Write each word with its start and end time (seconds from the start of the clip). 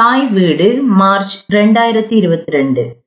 தாய் 0.00 0.26
வீடு 0.26 0.82
மார்ச் 0.82 1.52
ரெண்டாயிரத்தி 1.52 2.12
இருபத்தி 2.12 2.50
ரெண்டு. 2.50 3.02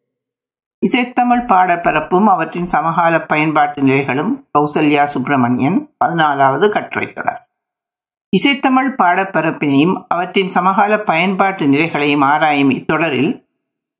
இசைத்தமிழ் 0.85 1.45
பாடப்பரப்பும் 1.51 2.23
அவற்றின் 2.23 2.65
சமகால 2.65 3.21
பயன்பாட்டு 3.21 3.81
நிலைகளும் 3.81 4.47
கௌசல்யா 4.57 5.03
சுப்பிரமணியன் 5.03 5.95
பதினாலாவது 6.05 6.69
கட்டுரை 6.69 7.13
தொடர். 7.13 7.47
இசைத்தமிழ் 8.37 8.91
பாடப்பரப்பினையும் 9.01 10.03
அவற்றின் 10.07 10.47
சமகால 10.47 10.99
பயன்பாட்டு 10.99 11.65
நிலைகளையும் 11.65 12.21
ஆராயும் 12.21 12.69
இத்தொடரில் 12.69 13.47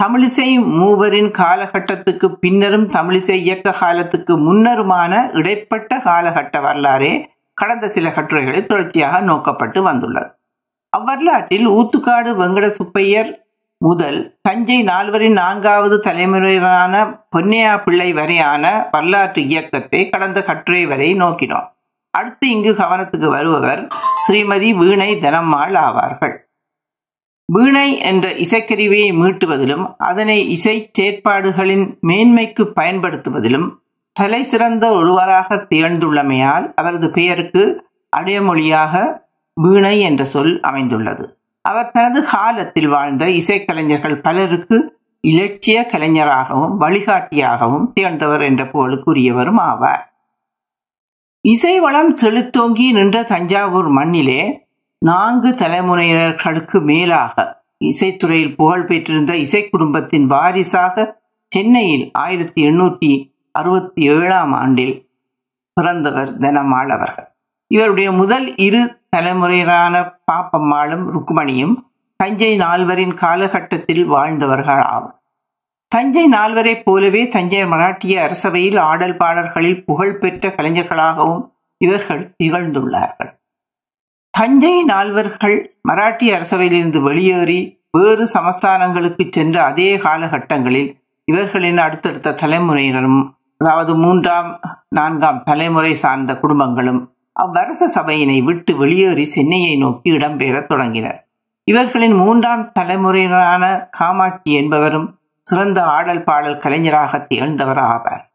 தமிழிசை 0.04 0.66
மூவரின் 0.66 1.32
காலகட்டத்துக்கு 1.32 2.30
பின்னரும் 2.34 2.90
தமிழிசை 2.90 3.32
இயக்க 3.32 3.72
காலத்துக்கு 3.72 4.38
முன்னருமான 4.38 5.30
இடைப்பட்ட 5.34 5.98
காலகட்ட 5.98 6.62
வரலாறே 6.62 7.30
கடந்த 7.54 7.88
சில 7.88 8.10
கட்டுரைகளில் 8.10 8.66
தொடர்ச்சியாக 8.66 9.22
நோக்கப்பட்டு 9.22 9.82
வந்துள்ளது. 9.82 10.43
அவ்வரலாற்றில் 10.98 11.68
ஊத்துக்காடு 11.78 12.32
வெங்கட 12.42 12.66
சுப்பையர் 12.80 13.32
முதல் 13.82 14.20
தஞ்சை 14.42 14.84
நால்வரின் 14.84 15.32
நான்காவது 15.32 15.96
தலைமுறையினரான 16.06 16.96
பொன்னையா 17.36 17.84
பிள்ளை 17.84 18.14
வரையான 18.14 18.88
வரலாற்று 18.92 19.42
இயக்கத்தை 19.42 20.10
கடந்த 20.10 20.42
கட்டுரை 20.42 20.86
வரை 20.86 21.14
நோக்கினோம். 21.14 21.68
அடுத்து 22.10 22.50
இங்கு 22.50 22.72
கவனத்துக்கு 22.72 23.28
வருபவர் 23.28 23.88
ஸ்ரீமதி 24.26 24.70
வீணை 24.78 25.10
தனம்மாள் 25.16 25.76
ஆவார்கள். 25.86 26.36
வீணை 27.46 28.00
என்ற 28.00 28.30
இசைக்கருவியை 28.30 29.10
மீட்டுவதிலும் 29.22 29.86
அதனை 29.98 30.50
இசை 30.50 30.92
செயற்பாடுகளின் 31.00 31.86
மேன்மைக்கு 32.08 32.64
பயன்படுத்துவதிலும் 32.80 33.68
தலை 34.16 34.44
சிறந்த 34.44 34.86
ஒருவராக 34.92 35.56
திகழ்ந்துள்ளமையால் 35.70 36.66
அவரது 36.76 37.10
பெயருக்கு 37.10 37.64
அடையமொழியாக 38.18 39.23
வீணை 39.54 40.00
என்ற 40.00 40.24
சொல் 40.24 40.60
அமைந்துள்ளது. 40.60 41.38
அவர் 41.62 41.92
தனது 41.92 42.24
காலத்தில் 42.24 42.88
வாழ்ந்த 42.88 43.26
இசைக்கலைஞர்கள் 43.26 44.22
பலருக்கு 44.22 45.02
இலட்சிய 45.28 45.86
கலைஞராகவும் 45.86 46.82
வழிகாட்டியாகவும் 46.82 47.92
திகழ்ந்தவர் 47.94 48.42
என்ற 48.42 48.64
புகழுக்குரியவரும் 48.64 49.62
ஆவார். 49.62 50.04
இசை 51.42 51.80
வளம் 51.80 52.18
செலுத்தோங்கி 52.18 52.92
நின்ற 52.92 53.24
தஞ்சாவூர் 53.24 53.88
மண்ணிலே 53.88 54.68
நான்கு 54.98 55.50
தலைமுறையினர்களுக்கு 55.50 56.82
மேலாக 56.82 57.64
இசைத்துறையில் 57.86 58.56
புகழ் 58.56 58.86
பெற்றிருந்த 58.86 59.36
இசை 59.36 59.70
குடும்பத்தின் 59.70 60.26
வாரிசாக 60.26 61.22
சென்னையில் 61.48 62.10
ஆயிரத்தி 62.14 62.66
எண்ணூற்றி 62.66 63.32
அறுபத்தி 63.52 64.04
ஏழாம் 64.08 64.54
ஆண்டில் 64.54 65.10
பிறந்தவர் 65.74 66.38
தனமாள் 66.38 66.90
அவர்கள். 66.90 67.36
இவருடைய 67.68 68.12
முதல் 68.12 68.56
இரு 68.56 69.03
தலைமுறையிலான 69.16 69.96
பாப்பம்மாளும் 70.32 71.06
ருக்குமணியும் 71.14 71.76
தஞ்சை 72.16 72.58
நால்வரின் 72.60 73.14
காலகட்டத்தில் 73.14 74.06
வாழ்ந்தவர்கள் 74.06 74.80
ஆவர். 74.80 75.16
தஞ்சை 75.88 76.28
நால்வரைப் 76.28 76.86
போலவே 76.86 77.28
தஞ்சை 77.28 77.66
மராட்டிய 77.66 78.14
அரசவையில் 78.28 78.80
ஆடல் 78.80 79.18
பாடல்களில் 79.18 79.86
புகழ்பெற்ற 79.86 80.50
கலைஞர்களாகவும் 80.50 81.44
இவர்கள் 81.78 82.36
திகழ்ந்துள்ளார்கள். 82.44 83.32
தஞ்சை 84.30 84.84
நால்வர்கள் 84.84 85.58
மராட்டிய 85.90 86.36
அரசவையிலிருந்து 86.40 87.02
வெளியேறி 87.02 87.60
வேறு 87.92 88.26
சமஸ்தானங்களுக்கு 88.34 89.26
சென்ற 89.30 89.64
அதே 89.64 89.98
காலகட்டங்களில் 89.98 90.90
இவர்களின் 91.26 91.78
அடுத்தடுத்த 91.78 92.36
தலைமுறையினரும் 92.42 93.22
அதாவது 93.58 93.96
மூன்றாம் 93.96 94.60
நான்காம் 94.90 95.44
தலைமுறை 95.44 95.94
சார்ந்த 95.94 96.34
குடும்பங்களும் 96.34 97.02
அவ்வரச 97.42 97.86
சபையினை 97.86 98.42
விட்டு 98.42 98.76
வெளியேறி 98.76 99.26
சென்னையை 99.26 99.78
நோக்கி 99.78 100.12
இடம்பெற 100.12 100.66
தொடங்கினர். 100.66 101.28
இவர்களின் 101.64 102.14
மூன்றாம் 102.14 102.72
தலைமுறையினரான 102.80 103.88
காமாட்சி 103.92 104.54
என்பவரும் 104.54 105.20
சிறந்த 105.42 105.84
ஆடல் 105.84 106.24
பாடல் 106.24 106.58
கலைஞராக 106.58 107.18
திகழ்ந்தவர் 107.20 107.78
ஆவார் 107.78 108.32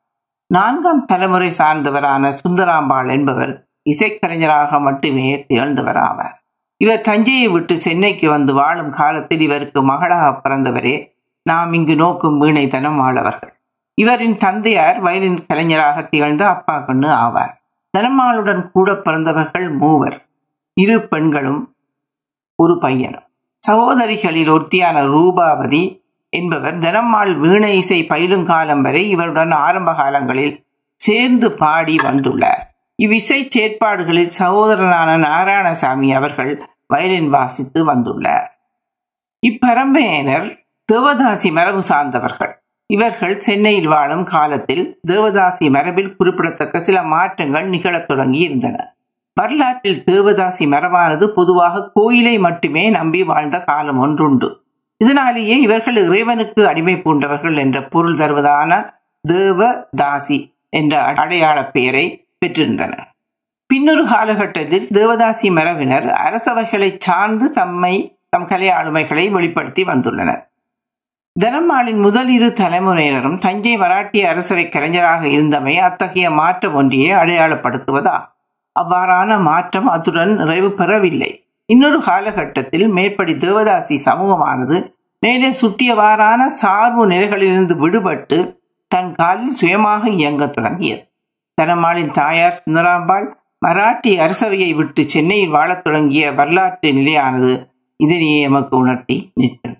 நான்காம் 0.46 1.04
தலைமுறை 1.04 1.52
சார்ந்தவரான 1.58 2.32
சுந்தராம்பாள் 2.48 3.10
என்பவர் 3.10 3.68
இசைக்கலைஞராக 3.90 4.80
மட்டுமே 4.80 5.44
திகழ்ந்தவர் 5.48 5.96
ஆவார் 5.96 6.36
இவர் 6.76 7.00
தஞ்சையை 7.00 7.48
விட்டு 7.48 7.78
சென்னைக்கு 7.78 8.28
வந்து 8.28 8.54
வாழும் 8.54 8.90
காலத்தில் 8.90 9.40
இவருக்கு 9.40 9.82
மகளாக 9.82 10.40
பிறந்தவரே 10.44 11.16
நாம் 11.42 11.72
இங்கு 11.72 11.96
நோக்கும் 11.96 12.42
வீணைதனம் 12.42 12.96
வாழவர்கள் 12.96 13.06
ஆளவர்கள். 13.06 13.52
இவரின் 13.94 14.36
தந்தையார் 14.36 15.00
வயலின் 15.00 15.46
கலைஞராக 15.46 16.02
திகழ்ந்த 16.02 16.48
அப்பா 16.48 16.84
கண்ணு 16.86 17.08
ஆவார். 17.08 17.54
தனமாளுடன் 17.96 18.70
கூட 18.70 18.94
பிறந்தவர்கள் 18.94 19.70
மூவர். 19.70 20.26
இரு 20.74 21.08
பெண்களும் 21.08 21.74
ஒரு 22.56 22.78
பையனும் 22.78 23.26
சகோதரிகளில் 23.58 24.48
ஒருத்தியான 24.48 25.06
ரூபாவதி 25.06 26.06
என்பவர் 26.30 26.78
தனம்மாள் 26.78 27.38
வீண 27.38 27.70
இசை 27.70 28.06
பயிலும் 28.06 28.46
காலம் 28.46 28.82
வரை 28.82 29.08
இவருடன் 29.08 29.50
ஆரம்ப 29.50 29.94
காலங்களில் 29.94 30.66
சேர்ந்து 30.94 31.52
பாடி 31.52 31.96
வந்துள்ளார். 31.96 32.62
இவ்விசை 33.02 33.48
செயற்பாடுகளில் 33.48 34.30
சகோதரனான 34.38 35.16
நாராயணசாமி 35.16 36.14
அவர்கள் 36.14 36.68
வயலின் 36.86 37.30
வாசித்து 37.30 37.92
வந்துள்ளார். 37.92 38.46
இப்பரம்பையினர் 39.46 40.58
தேவதாசி 40.92 41.52
மரபு 41.52 41.82
சார்ந்தவர்கள். 41.82 42.57
இவர்கள் 42.92 43.38
சென்னையில் 43.38 43.86
வாழும் 43.86 44.24
காலத்தில் 44.24 45.00
தேவதாசி 45.06 45.70
மரபில் 45.70 46.16
குறிப்பிடத்தக்க 46.16 46.78
சில 46.78 47.02
மாற்றங்கள் 47.02 47.68
நிகழத் 47.68 48.08
தொடங்கி 48.08 48.38
இருந்தன. 48.38 48.94
வரலாற்றில் 49.34 50.04
தேவதாசி 50.10 50.58
மரபானது 50.58 51.26
பொதுவாக 51.26 51.90
கோயிலை 51.94 52.38
மட்டுமே 52.38 52.90
நம்பி 52.90 53.22
வாழ்ந்த 53.22 53.60
காலம் 53.60 53.98
ஒன்றுண்டு. 53.98 54.62
இதனாலேயே 54.96 55.60
இவர்கள் 55.60 55.96
இறைவனுக்கு 55.96 56.68
அடிமை 56.68 56.96
பூண்டவர்கள் 56.96 57.56
என்ற 57.56 57.84
பொருள் 57.84 58.16
தருவதான 58.16 58.94
தேவதாசி 59.28 60.54
என்ற 60.68 61.02
அடையாள 61.02 61.66
பெயரை 61.66 62.28
பெற்றிருந்தனர். 62.46 63.04
பின்னொரு 63.66 64.04
காலகட்டத்தில் 64.04 64.88
தேவதாசி 64.92 65.52
மரபினர் 65.52 66.04
அரசவைகளை 66.04 66.94
சார்ந்து 66.98 67.52
தம்மை 67.52 68.18
தம் 68.28 68.46
கலை 68.46 68.68
ஆளுமைகளை 68.68 69.30
வெளிப்படுத்தி 69.30 69.82
வந்துள்ளனர். 69.82 70.47
தனம்மாளின் 71.36 72.00
முதல் 72.00 72.28
இரு 72.28 72.46
தலைமுறையினரும் 72.46 73.38
தஞ்சை 73.38 73.76
மராட்டிய 73.78 74.22
அரசவை 74.28 74.68
கலைஞராக 74.68 75.26
இருந்தமை 75.26 75.74
அத்தகைய 75.78 76.30
மாற்றம் 76.30 76.74
ஒன்றையே 76.74 77.10
அடையாளப்படுத்துவதா? 77.10 78.16
அவ்வாறான 78.76 79.40
மாற்றம் 79.40 79.86
அத்துடன் 79.86 80.32
நிறைவு 80.34 80.70
பெறவில்லை. 80.72 81.30
இன்னொரு 81.66 82.00
காலகட்டத்தில் 82.00 82.86
மேற்படி 82.88 83.32
தேவதாசி 83.32 83.96
சமூகமானது 84.04 84.78
மேலே 85.20 85.50
சுட்டியவாறான 85.62 86.46
சார்பு 86.62 87.04
நிலைகளிலிருந்து 87.08 87.74
விடுபட்டு 87.84 88.38
தன் 88.90 89.12
காலில் 89.14 89.56
சுயமாக 89.60 90.10
இயங்கத் 90.10 90.52
தொடங்கியது. 90.52 91.02
தனம்மாளின் 91.62 92.12
தாயார் 92.12 92.62
சுந்தராம்பாள் 92.64 93.26
மராட்டி 93.66 94.12
அரசவையை 94.18 94.70
விட்டு 94.74 95.02
சென்னையில் 95.08 95.48
வாழத் 95.48 95.84
தொடங்கிய 95.84 96.32
வரலாற்று 96.32 96.90
நிலையானது 96.92 97.52
இதனையே 98.00 98.40
எமக்கு 98.40 98.76
உணர்த்தி 98.76 99.16
நிற்கிறது. 99.34 99.78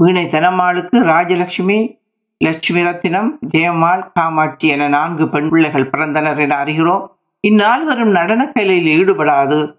வீணை 0.00 0.24
தனம்மாளுக்கு 0.24 0.98
ராஜலட்சுமி 1.02 1.98
லட்சுமி 2.38 2.82
ரத்தினம் 2.82 3.38
ஜெயம்மாள் 3.54 4.12
காமாட்சி 4.14 4.68
என 4.68 4.88
நான்கு 4.88 5.28
பெண் 5.28 5.48
பிள்ளைகள் 5.48 5.90
பிறந்தனர் 5.90 6.40
என 6.40 6.64
அறிகிறோம். 6.64 7.06
இந்நால்வரும் 7.48 8.14
நடனக்கலையில் 8.14 8.90
ஈடுபடாது. 8.96 9.78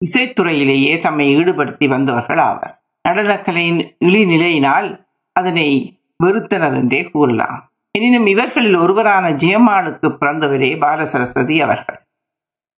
இசைத்துறையிலேயே 0.00 0.98
தம்மை 0.98 1.36
ஈடுபடுத்தி 1.36 1.88
வந்தவர்கள் 1.88 2.38
ஆவர். 2.38 2.82
நடனக்கலையின் 3.08 3.96
இழிநிலையினால் 4.04 5.06
அதனை 5.32 5.98
வெறுத்தனர் 6.24 6.74
என்றே 6.74 7.02
கூறலாம். 7.02 7.72
எனினும் 7.98 8.26
இவர்களில் 8.26 8.74
ஒருவரான 8.74 9.30
ஜெயம்மாளுக்கு 9.30 10.16
பிறந்தவரே 10.20 10.78
பாலசரஸ்வதி 10.78 11.60
அவர்கள். 11.60 12.06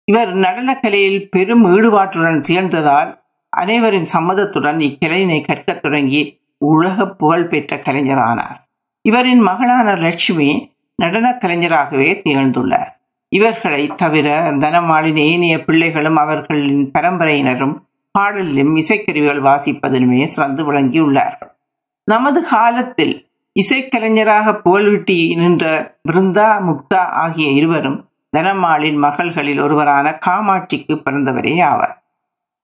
இவர் 0.05 0.28
நடனக்கலையில் 0.28 1.28
பெரும் 1.31 1.65
ஈடுபாட்டுடன் 1.65 2.41
திகழ்ந்ததால் 2.49 3.20
அனைவரின் 3.50 4.06
சம்மதத்துடன் 4.12 4.78
இக்கலையினை 4.78 5.44
கற்கத் 5.44 5.81
தொடங்கி 5.81 6.41
உலக 6.59 7.07
புகழ் 7.07 7.48
பெற்ற 7.48 7.77
கலைஞரானார். 7.77 8.69
இவரின் 9.03 9.39
மகளான 9.39 9.97
லட்சுமி 9.97 10.72
நடனக் 10.95 11.42
கலைஞராகவே 11.45 12.21
திகழ்ந்துள்ளார். 12.25 12.89
இவர்களை 13.28 13.86
தவிர 13.97 14.53
தனமாளின் 14.59 15.16
ஏனைய 15.16 15.65
பிள்ளைகளும் 15.65 16.16
அவர்களின் 16.16 16.91
பரம்பரையினரும் 16.98 17.77
பாடலிலும் 18.19 18.77
இசைக்கருவிகள் 18.77 19.41
வாசிப்பதிலுமே 19.41 20.25
சிறந்து 20.25 20.72
விளங்கியுள்ளார்கள். 20.72 21.57
நமது 22.04 22.42
காலத்தில் 22.42 23.28
இசைக்கலைஞராக 23.60 24.60
புகழ்விட்டி 24.65 25.36
நின்ற 25.36 25.95
பிருந்தா 26.09 26.60
முக்தா 26.60 26.97
ஆகிய 26.97 27.51
இருவரும் 27.51 28.09
தனமாளின் 28.30 28.97
மகள்களில் 28.97 29.60
ஒருவரான 29.60 30.19
காமாட்சிக்கு 30.27 30.92
பிறந்தவரே 30.92 31.54
ஆவார். 31.57 32.00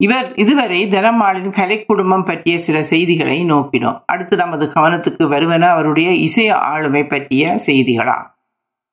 இவர் 0.00 0.34
இதுவரை 0.34 0.78
தனமாலின் 0.84 1.50
கலை 1.50 1.84
குடும்பம் 1.84 2.25
பற்றிய 2.25 2.58
சில 2.58 2.82
செய்திகளை 2.82 3.44
நோக்கினோம். 3.44 4.00
அடுத்து 4.06 4.37
நமது 4.37 4.72
கவனத்துக்கு 4.75 5.28
வருவன 5.28 5.70
அவருடைய 5.70 6.12
இசை 6.12 6.48
ஆளுமை 6.48 7.06
பற்றிய 7.06 7.54
செய்திகளா 7.66 8.19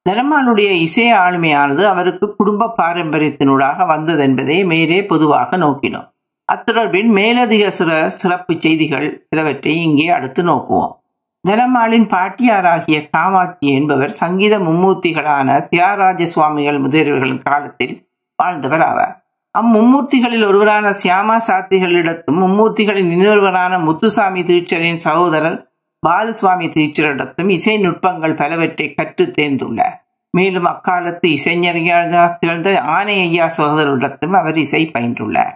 தனமாளுடைய 0.09 0.69
இசை 0.85 1.11
ஆளுமையானது 1.13 1.83
அவருக்கு 1.83 2.35
குடும்ப 2.35 2.73
பாரம்பரியத்தினூடாக 2.77 3.85
வந்ததென்பதை 3.91 4.65
மேலே 4.65 5.05
பொதுவாக 5.05 5.57
நோக்கினோம். 5.57 6.07
அத்தொடர்பில் 6.49 7.09
மேலதிக 7.09 7.67
சிற 7.67 8.07
சிறப்பு 8.07 8.53
செய்திகள் 8.57 9.25
சிலவற்றை 9.29 9.75
இங்கே 9.83 10.07
அடுத்து 10.09 10.43
நோக்குவோம். 10.43 10.93
தனமாளின் 11.41 12.07
பாட்டியாராகிய 12.07 13.09
காமாட்சி 13.09 13.67
என்பவர் 13.73 14.11
சங்கீத 14.11 14.59
மும்மூர்த்திகளான 14.59 15.67
தியாகராஜ 15.69 16.23
சுவாமிகள் 16.23 16.79
முதலியவர்களின் 16.79 17.43
காலத்தில் 17.43 17.95
வாழ்ந்தவர் 18.35 18.79
ஆவார். 18.79 19.15
அம்மும்மூர்த்திகளில் 19.59 20.47
ஒருவரான 20.47 20.89
சியாமா 20.89 21.39
சாத்திகளிடத்தும் 21.47 22.39
மும்மூர்த்திகளின் 22.43 23.11
இன்னொருவரான 23.11 23.83
முத்துசாமி 23.83 24.41
தீட்சரின் 24.43 24.95
சகோதரர் 24.95 25.71
பாலுசுவாமி 26.07 26.67
தீட்சரிடத்தும் 26.67 27.49
இசை 27.49 27.87
நுட்பங்கள் 27.87 28.35
பலவற்றை 28.35 28.93
கற்று 28.93 29.25
தேர்ந்துள்ளார். 29.25 29.95
மேலும் 30.29 30.65
அக்காலத்து 30.65 31.29
இசைஞர்களாக 31.29 32.37
திகழ்ந்த 32.39 32.81
ஆனை 32.81 33.19
ஐயா 33.19 33.51
சகோதரரிடத்தும் 33.57 34.31
அவர் 34.31 34.57
இசை 34.57 34.91
பயின்றுள்ளார். 34.93 35.53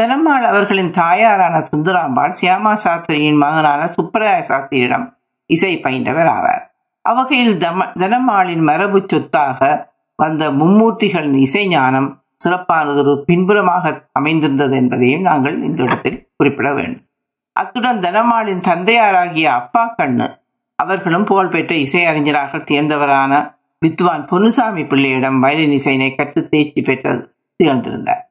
தனம்மாள் 0.00 0.42
அவர்களின் 0.42 0.90
தாயாரான 0.90 1.58
சுந்தராம்பாள் 1.58 2.32
சியாமா 2.40 2.72
சாஸ்திரியின் 2.84 3.36
மகனான 3.36 3.84
சுப்பராய 3.84 4.42
சாஸ்திரியிடம் 4.48 5.16
இசை 5.46 5.80
பயின்றவர் 5.82 6.26
ஆவார். 6.26 6.62
அவ்வகையில் 7.02 7.58
தம 7.58 7.92
தனம்மாளின் 7.98 8.62
மரபு 8.62 9.02
சொத்தாக 9.06 9.90
வந்த 10.16 10.50
மும்மூர்த்திகளின் 10.50 11.36
இசை 11.36 11.68
ஞானம் 11.68 12.23
சிறப்பானதொரு 12.44 13.22
பின்புறமாக 13.26 14.08
அமைந்திருந்தது 14.12 14.76
என்பதையும் 14.76 15.20
நாங்கள் 15.20 15.62
இந்த 15.62 15.82
இடத்தில் 15.82 16.28
குறிப்பிட 16.36 16.72
வேண்டும். 16.74 17.04
அத்துடன் 17.52 18.00
தனமாளின் 18.00 18.60
தந்தையாராகிய 18.60 19.44
அப்பா 19.44 19.94
கண்ணு 19.98 20.42
அவர்களும் 20.76 21.24
புகழ்பெற்ற 21.24 21.74
இசை 21.74 22.04
அறிஞராக 22.04 22.58
தேர்ந்தவரான 22.58 23.52
வித்வான் 23.78 24.24
பொன்னுசாமி 24.24 24.84
பிள்ளையிடம் 24.84 25.38
வயலின் 25.38 25.70
இசையினை 25.70 26.14
கற்று 26.14 26.48
தேர்ச்சி 26.48 26.82
பெற்று 26.82 27.34
திகழ்ந்திருந்தார். 27.60 28.22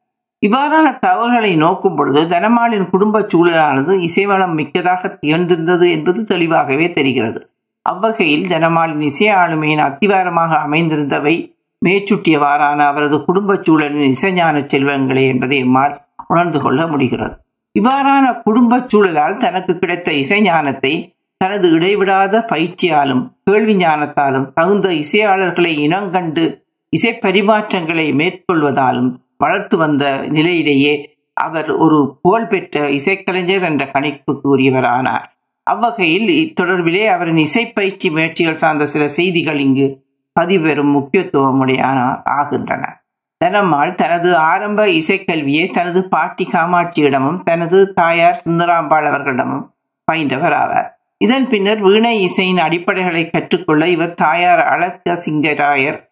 இவ்வாறான 0.46 1.00
தவறுகளை 1.00 1.56
நோக்கும் 1.56 1.96
பொழுது 1.96 2.22
தனமாலின் 2.28 2.90
குடும்ப 2.90 3.20
சூழலானது 3.20 3.94
இசைவளம் 4.00 4.54
மிக்கதாக 4.54 5.18
திகழ்ந்திருந்தது 5.22 5.92
என்பது 5.92 6.24
தெளிவாகவே 6.24 6.92
தெரிகிறது. 6.92 7.50
அவ்வகையில் 7.82 8.48
தனமாலின் 8.48 9.02
இசை 9.02 9.28
ஆளுமையின் 9.28 9.84
அத்திவாரமாக 9.84 10.58
அமைந்திருந்தவை 10.58 11.53
மேற்சுட்டியவாறான 11.88 12.80
அவரது 12.86 13.26
குடும்பச் 13.26 13.66
சூழலின் 13.66 14.14
இசைஞான 14.14 14.60
செல்வங்களே 14.66 15.24
என்பதை 15.28 15.58
எம்மால் 15.64 15.96
உணர்ந்து 16.28 16.60
கொள்ள 16.60 16.88
முடிகிறது. 16.88 17.36
இவ்வாறான 17.76 18.42
குடும்பச் 18.44 18.90
சூழலால் 18.94 19.38
தனக்கு 19.38 19.80
கிடைத்த 19.80 20.12
இசைஞானத்தை 20.14 20.94
தனது 21.38 21.72
இடைவிடாத 21.72 22.46
பயிற்சியாலும் 22.52 23.24
கேள்வி 23.44 23.76
ஞானத்தாலும் 23.76 24.54
தகுந்த 24.54 24.90
இசையாளர்களை 24.94 25.72
இனங்கண்டு 25.78 26.44
இசை 26.94 27.12
பரிமாற்றங்களை 27.22 28.14
மேற்கொள்வதாலும் 28.14 29.10
வளர்த்து 29.38 29.78
வந்த 29.78 30.04
நிலையிலேயே 30.28 30.94
அவர் 31.38 31.72
ஒரு 31.76 32.18
புகழ்பெற்ற 32.22 32.90
இசைக்கலைஞர் 32.90 33.64
என்ற 33.64 33.84
கணிப்புக்கு 33.94 34.48
உரியவரானார் 34.56 35.26
அவ்வகையில் 35.64 36.30
இத்தொடர்பிலே 36.36 37.04
அவரின் 37.08 37.38
இசைப்பயிற்சி 37.38 38.08
முயற்சிகள் 38.12 38.56
சார்ந்த 38.56 38.86
சில 38.86 39.08
செய்திகள் 39.08 39.60
இங்கு 39.60 39.88
பதிபெறும் 40.34 40.92
முக்கியத்துவமுடைய 40.96 41.80
ஆகின்றன 42.24 43.02
தனம்மாள் 43.46 43.96
தனது 43.96 44.38
ஆரம்ப 44.38 44.86
இசைக்கல்வியை 44.86 45.74
தனது 45.74 46.08
பாட்டி 46.10 46.50
காமாட்சியிடமும் 46.52 47.44
தனது 47.44 47.94
தாயார் 47.94 48.42
சுந்தராம்பாள் 48.46 49.08
அவர்களிடமும் 49.10 49.76
பயின்றவர் 50.12 50.56
ஆவார். 50.64 50.90
இதன் 51.18 51.50
பின்னர் 51.50 51.80
வீணை 51.80 52.22
இசையின் 52.22 52.58
அடிப்படைகளை 52.58 53.32
கற்றுக்கொள்ள 53.32 53.88
இவர் 53.88 54.14
தாயார் 54.14 54.60
அழக 54.60 55.16
சிங்கராயர் 55.26 56.10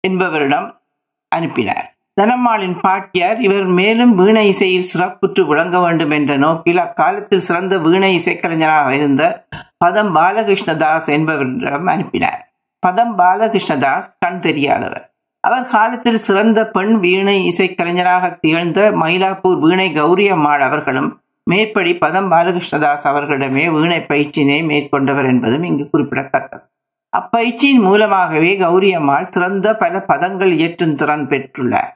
என்பவரிடம் 0.00 0.80
அனுப்பினார். 1.28 1.92
தனம்மாளின் 2.20 2.78
பாட்டியார் 2.80 3.40
இவர் 3.40 3.64
மேலும் 3.64 4.14
வீணை 4.14 4.46
இசையில் 4.46 4.88
சிறப்புற்று 4.94 5.46
விளங்க 5.46 5.80
வேண்டும் 5.80 6.10
என்ற 6.10 6.36
நோக்கில் 6.36 6.78
அக்காலத்தில் 6.78 7.38
சிறந்த 7.38 7.78
வீணை 7.78 8.20
இசைக்கலைஞராக 8.24 8.90
இருந்த 8.90 9.46
பதம் 9.78 10.14
பாலகிருஷ்ணதாஸ் 10.14 11.06
என்பவரிடம் 11.06 11.86
அனுப்பினார். 11.86 12.47
பதம் 12.80 13.18
பாலகிருஷ்ணதாஸ் 13.18 14.08
கண் 14.18 14.40
தெரியாதவர். 14.40 15.10
அவர் 15.40 15.66
காலத்தில் 15.66 16.16
சிறந்த 16.16 16.66
பெண் 16.66 17.00
வீணை 17.00 17.50
இசைக்கலைஞராக 17.50 18.38
திகழ்ந்த 18.40 18.90
மயிலாப்பூர் 18.90 19.58
வீணை 19.58 19.92
கௌரி 19.92 20.28
அம்மாள் 20.28 20.60
அவர்களும் 20.60 21.22
மேற்படி 21.42 21.94
பதம் 21.94 22.30
பாலகிருஷ்ணதாஸ் 22.32 23.06
அவர்களிடமே 23.10 23.70
வீணை 23.70 23.98
பயிற்சியினை 23.98 24.64
மேற்கொண்டவர் 24.64 25.24
என்பதும் 25.24 25.62
இங்கு 25.62 25.90
குறிப்பிடத்தக்கது. 25.90 26.64
அப்பயிற்சியின் 27.08 27.80
மூலமாகவே 27.80 28.56
கௌரி 28.56 28.94
அம்மாள் 28.94 29.26
சிறந்த 29.26 29.76
பல 29.76 29.98
பதங்கள் 29.98 30.52
இயற்றும் 30.52 30.94
திறன் 30.94 31.26
பெற்றுள்ளார். 31.28 31.92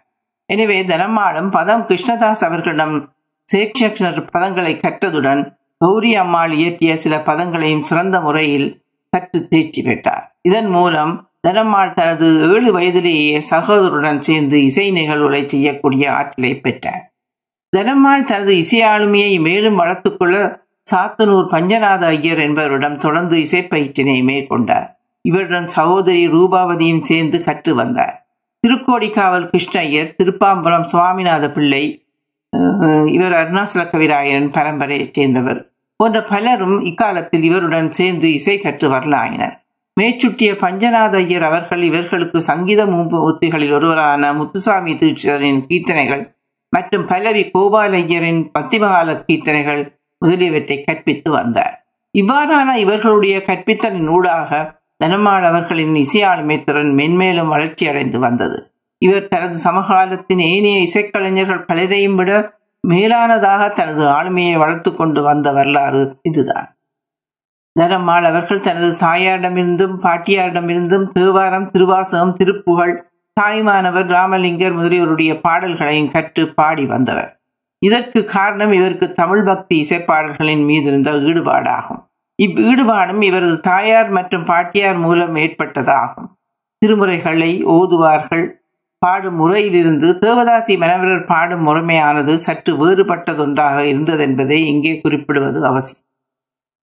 எனவே 0.47 0.83
தனம்மாளும் 0.83 1.51
பதம் 1.51 1.87
கிருஷ்ணதாஸ் 1.89 2.45
அவர்களிடம் 2.45 3.15
சேக்ஷனர் 3.55 4.29
பதங்களை 4.35 4.77
கற்றதுடன் 4.77 5.57
கௌரி 5.79 6.15
அம்மாள் 6.15 6.53
இயற்றிய 6.53 6.97
சில 6.97 7.17
பதங்களையும் 7.17 7.81
சிறந்த 7.81 8.21
முறையில் 8.21 8.83
கற்று 9.09 9.49
தேர்ச்சி 9.49 9.83
பெற்றார். 9.83 10.27
இதன் 10.43 10.67
மூலம் 10.67 11.31
தனம்மாள் 11.49 11.95
தனது 11.95 12.53
ஏழு 12.53 12.73
வயதிலேயே 12.73 13.43
சகோதரருடன் 13.51 14.19
சேர்ந்து 14.19 14.63
இசை 14.63 14.91
நிகழ்வுகளை 14.91 15.49
செய்யக்கூடிய 15.49 16.13
ஆற்றலை 16.13 16.55
பெற்றார். 16.55 17.13
தனம்மாள் 17.77 18.25
தனது 18.25 18.57
இசை 18.57 18.81
ஆளுமையை 18.83 19.41
மேலும் 19.41 19.79
வளர்த்துக்கொள்ள 19.79 20.61
சாத்தனூர் 20.91 21.47
பஞ்சநாத 21.55 22.03
ஐயர் 22.07 22.39
என்பவரிடம் 22.39 22.99
தொடர்ந்து 22.99 23.37
இசைப்பயிற்சினை 23.39 24.23
மேற்கொண்டார். 24.23 24.89
இவருடன் 25.23 25.67
சகோதரி 25.67 26.29
ரூபாவதியும் 26.29 27.01
சேர்ந்து 27.01 27.45
கற்று 27.45 27.75
வந்தார். 27.75 28.27
திருக்கோடிக்காவல் 28.65 29.49
கிருஷ்ணய்யர் 29.53 30.15
திருப்பாம்புரம் 30.15 30.87
சுவாமிநாத 30.93 31.53
பிள்ளை 31.53 31.85
இவர் 33.07 33.33
அருணாசல 33.33 33.83
கவிராயன் 33.93 34.49
பரம்பரையைச் 34.51 35.15
சேர்ந்தவர் 35.15 35.61
போன்ற 35.97 36.25
பலரும் 36.25 36.85
இக்காலத்தில் 36.85 37.43
இவருடன் 37.43 37.91
சேர்ந்து 37.91 38.33
இசை 38.33 38.59
கற்று 38.59 38.89
வரலாயினர். 38.89 39.55
மேற்சுட்டிய 40.01 40.57
பஞ்சநாத 40.61 41.17
ஐயர் 41.17 41.43
அவர்கள் 41.43 41.83
இவர்களுக்கு 41.83 42.43
சங்கீத 42.43 42.87
மூத்திகளில் 42.87 43.73
ஒருவரான 43.73 44.33
முத்துசாமி 44.33 44.93
தீட்சரின் 44.95 45.61
கீர்த்தனைகள் 45.69 46.23
மற்றும் 46.69 47.07
பல்லவி 47.07 47.51
கோபால் 47.51 47.93
ஐயரின் 47.93 48.51
பத்திமகால 48.59 49.25
கீர்த்தனைகள் 49.27 49.83
முதலியவற்றை 50.19 50.85
கற்பித்து 50.85 51.31
வந்தார். 51.31 51.75
இவ்வாறான 52.19 52.75
இவர்களுடைய 52.75 53.39
கற்பித்தலின் 53.41 54.09
ஊடாக 54.09 54.81
தனமாள் 55.05 55.45
அவர்களின் 55.45 55.95
இசையாளுமை 55.95 56.65
திறன் 56.65 56.93
மென்மேலும் 56.95 57.49
வளர்ச்சி 57.49 57.89
அடைந்து 57.89 58.19
வந்தது. 58.19 58.59
இவர் 58.99 59.29
தனது 59.29 59.57
சமகாலத்தின் 59.59 60.39
ஏனைய 60.39 60.79
இசைக்கலைஞர்கள் 60.79 61.65
பலரையும் 61.65 62.15
விட 62.15 62.61
மேலானதாக 62.89 63.73
தனது 63.73 64.05
ஆளுமையை 64.07 64.57
வளர்த்து 64.57 64.95
கொண்டு 64.95 65.23
வந்த 65.23 65.51
வரலாறு 65.53 66.19
இதுதான். 66.23 66.69
தனம்மாள் 67.81 68.27
அவர்கள் 68.27 68.61
தனது 68.61 68.97
தாயாரிடமிருந்தும் 68.97 69.95
பாட்டியாரிடமிருந்தும் 70.03 71.07
தேவாரம் 71.13 71.71
திருவாசகம் 71.71 72.35
திருப்புகழ் 72.35 72.95
தாய்மானவர் 73.41 74.09
ராமலிங்கர் 74.09 74.77
முதலியோருடைய 74.79 75.41
பாடல்களையும் 75.41 76.11
கற்று 76.11 76.55
பாடி 76.55 76.85
வந்தவர். 76.85 77.31
இதற்கு 77.79 78.25
காரணம் 78.25 78.73
இவருக்கு 78.73 79.13
தமிழ் 79.13 79.45
பக்தி 79.45 79.77
இசைப்பாடல்களின் 79.83 80.65
மீது 80.65 80.85
இருந்த 80.85 81.11
ஈடுபாடாகும். 81.11 82.03
இவ் 82.39 82.59
ஈடுபாடும் 82.59 83.23
இவரது 83.23 83.61
தாயார் 83.61 84.11
மற்றும் 84.11 84.45
பாட்டியார் 84.45 84.99
மூலம் 84.99 85.35
ஏற்பட்டதாகும். 85.37 86.29
திருமுறைகளை 86.83 87.65
ஓதுவார்கள். 87.77 88.47
பாடும் 88.99 89.35
முறையிலிருந்து 89.35 90.19
தேவதாசி 90.21 90.75
மனவரர் 90.79 91.27
பாடும் 91.27 91.67
முறைமையானது 91.67 92.35
சற்று 92.35 92.73
வேறுபட்டதொன்றாக 92.83 93.79
இருந்ததென்பதை 93.83 94.59
இங்கே 94.73 95.01
குறிப்பிடுவது 95.01 95.67
அவசியம். 95.67 96.07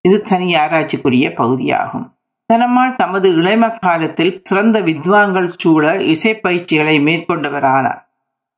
இது 0.06 0.24
தனி 0.24 0.56
ஆராய்ச்சிக்குரிய 0.56 1.34
பகுதியாகும். 1.34 2.06
தனம்மாள் 2.50 2.96
தமது 2.96 3.28
இளம 3.36 3.64
காலத்தில் 3.78 4.42
சிறந்த 4.44 4.80
வித்வான்கள் 4.80 5.50
சூழ 5.62 5.84
இசை 6.04 6.34
பயிற்சிகளை 6.36 6.96
மேற்கொண்டவரானார். 7.00 8.02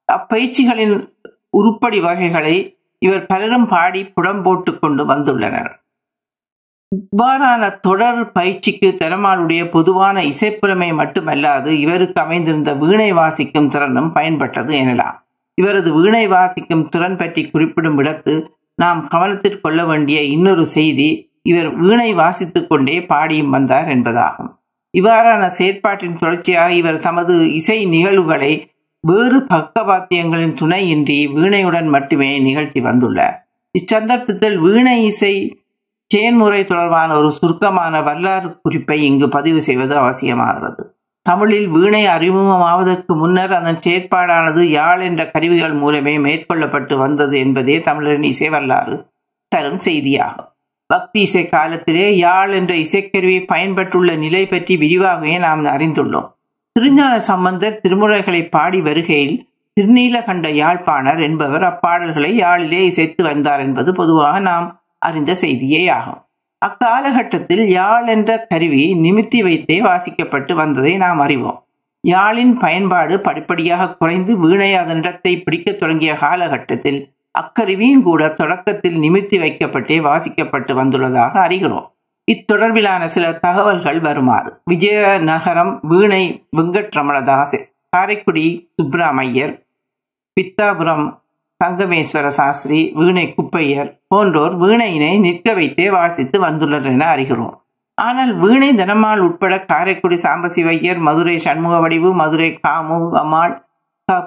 அப்பயிற்சிகளின் 0.09 0.95
உருப்படி 1.49 1.99
வகைகளை 1.99 2.55
இவர் 2.97 3.25
பலரும் 3.25 3.67
பாடி 3.67 4.01
புடம் 4.05 4.41
போட்டு 4.41 4.79
கொண்டு 4.79 5.03
வந்துள்ளனர். 5.05 5.71
இவ்வாறான 6.91 7.63
தொடர் 7.79 8.31
பயிற்சிக்கு 8.31 8.87
தனமாளுடைய 8.99 9.69
பொதுவான 9.69 10.21
இசைப்புறமை 10.21 10.89
மட்டுமல்லாது 10.93 11.67
இவருக்கு 11.67 12.19
அமைந்திருந்த 12.21 12.71
வீணை 12.73 13.11
வாசிக்கும் 13.11 13.69
திறனும் 13.69 14.11
பயன்பட்டது 14.15 14.71
எனலாம். 14.83 15.17
இவரது 15.57 15.89
வீணை 15.93 16.27
வாசிக்கும் 16.27 16.87
திறன் 16.89 17.17
பற்றி 17.17 17.41
குறிப்பிடும் 17.49 17.99
இடத்து 17.99 18.33
நாம் 18.75 19.07
கவனத்தில் 19.07 19.61
கொள்ள 19.61 19.85
வேண்டிய 19.85 20.19
இன்னொரு 20.35 20.65
செய்தி 20.65 21.09
இவர் 21.41 21.75
வீணை 21.75 22.13
வாசித்துக் 22.13 22.69
கொண்டே 22.69 23.01
பாடியும் 23.01 23.49
வந்தார் 23.49 23.87
என்பதாகும். 23.87 24.51
இவ்வாறான 24.97 25.45
செயற்பாட்டின் 25.45 26.15
தொடர்ச்சியாக 26.15 26.73
இவர் 26.73 26.99
தமது 26.99 27.53
இசை 27.53 27.85
நிகழ்வுகளை 27.85 28.71
வேறு 29.01 29.39
பக்கவாத்தியங்களின் 29.39 30.53
துணையின்றி 30.53 31.27
வீணையுடன் 31.27 31.87
மட்டுமே 31.87 32.39
நிகழ்த்தி 32.39 32.81
வந்துள்ளார். 32.81 33.35
இச்சந்தர்ப்பத்தில் 33.71 34.57
வீணை 34.57 35.03
இசை 35.03 35.63
செயன்முறை 36.05 36.65
தொடர்பான 36.65 37.17
ஒரு 37.17 37.31
சுருக்கமான 37.31 38.01
வரலாறு 38.01 38.61
குறிப்பை 38.61 39.05
இங்கு 39.05 39.29
பதிவு 39.29 39.61
செய்வது 39.61 39.95
அவசியமாகிறது. 39.95 40.83
தமிழில் 41.21 41.67
வீணை 41.67 42.05
அறிமுகமாவதற்கு 42.05 43.15
முன்னர் 43.15 43.53
அதன் 43.53 43.79
செயற்பாடானது 43.87 44.61
யாழ் 44.61 45.01
என்ற 45.01 45.25
கருவிகள் 45.25 45.73
மூலமே 45.73 46.17
மேற்கொள்ளப்பட்டு 46.17 46.97
வந்தது 46.97 47.37
என்பதே 47.37 47.79
தமிழரின் 47.79 48.23
இசை 48.23 48.49
வரலாறு 48.49 49.05
தரும் 49.47 49.79
செய்தியாகும். 49.79 50.50
பக்தி 50.91 51.19
இசை 51.27 51.43
காலத்திலே 51.47 52.07
யாழ் 52.17 52.51
என்ற 52.51 52.73
இசைக்கருவி 52.75 53.37
பயன்பட்டுள்ள 53.45 54.11
நிலை 54.15 54.43
பற்றி 54.45 54.73
விரிவாகவே 54.77 55.33
நாம் 55.37 55.65
அறிந்துள்ளோம். 55.75 56.27
திருஞான 56.75 57.13
சம்பந்தர் 57.29 57.79
திருமுறைகளை 57.83 58.41
பாடி 58.49 58.79
வருகையில் 58.81 59.35
திருநீலகண்ட 59.77 60.47
யாழ்ப்பாணர் 60.61 61.21
என்பவர் 61.21 61.65
அப்பாடல்களை 61.71 62.31
யாழிலே 62.43 62.81
இசைத்து 62.89 63.21
வந்தார் 63.23 63.59
என்பது 63.59 63.91
பொதுவாக 63.93 64.39
நாம் 64.39 64.67
அறிந்த 64.99 65.31
செய்தியே 65.43 65.81
ஆகும். 65.97 66.19
அக்காலகட்டத்தில் 66.61 67.63
யாழ் 67.69 68.07
என்ற 68.07 68.31
கருவி 68.49 68.83
நிமித்தி 69.05 69.39
வைத்தே 69.43 69.77
வாசிக்கப்பட்டு 69.81 70.53
வந்ததை 70.53 70.93
நாம் 71.03 71.19
அறிவோம். 71.19 71.59
யாழின் 72.03 72.53
பயன்பாடு 72.59 73.15
படிப்படியாக 73.19 73.89
குறைந்து 73.93 74.33
வீணை 74.43 74.69
அதனிடத்தை 74.75 75.33
பிடிக்கத் 75.43 75.79
தொடங்கிய 75.79 76.13
காலகட்டத்தில் 76.23 76.99
அக்கருவியும் 77.39 78.01
கூட 78.01 78.29
தொடக்கத்தில் 78.29 78.97
நிமித்தி 79.03 79.37
வைக்கப்பட்டே 79.43 79.97
வாசிக்கப்பட்டு 80.07 80.71
வந்துள்ளதாக 80.79 81.33
அறிகிறோம். 81.47 81.87
இத்தொடர்பிலான 82.27 83.03
சில 83.05 83.25
தகவல்கள் 83.45 83.99
வருமாறு. 83.99 84.49
விஜயநகரம் 84.71 85.73
வீணை 85.81 86.23
வெங்கட்ரமணதாஸ் 86.57 87.57
காரைக்குடி 87.89 88.45
சுப்பிராமையர் 88.77 89.53
பித்தாபுரம் 90.37 91.05
சங்கமேஸ்வர 91.61 92.27
சாஸ்திரி 92.27 92.91
வீணை 92.95 93.25
குப்பையர் 93.37 93.89
போன்றோர் 94.07 94.53
வீணையினை 94.57 95.19
நிற்க 95.19 95.53
வைத்தே 95.53 95.89
வாசித்து 95.89 96.37
வந்துள்ளனர் 96.45 96.91
என 96.93 97.07
அறிகிறோம். 97.15 97.55
ஆனால் 97.97 98.31
வீணை 98.43 98.69
தனமால் 98.75 99.19
உட்பட 99.19 99.53
காரைக்குடி 99.71 100.15
சாம்பசிவையர் 100.15 100.99
மதுரை 101.07 101.35
சண்முக 101.37 101.75
வடிவு 101.79 102.13
மதுரை 102.13 102.49
காமு 102.67 102.97
அம்மாள் 103.21 103.53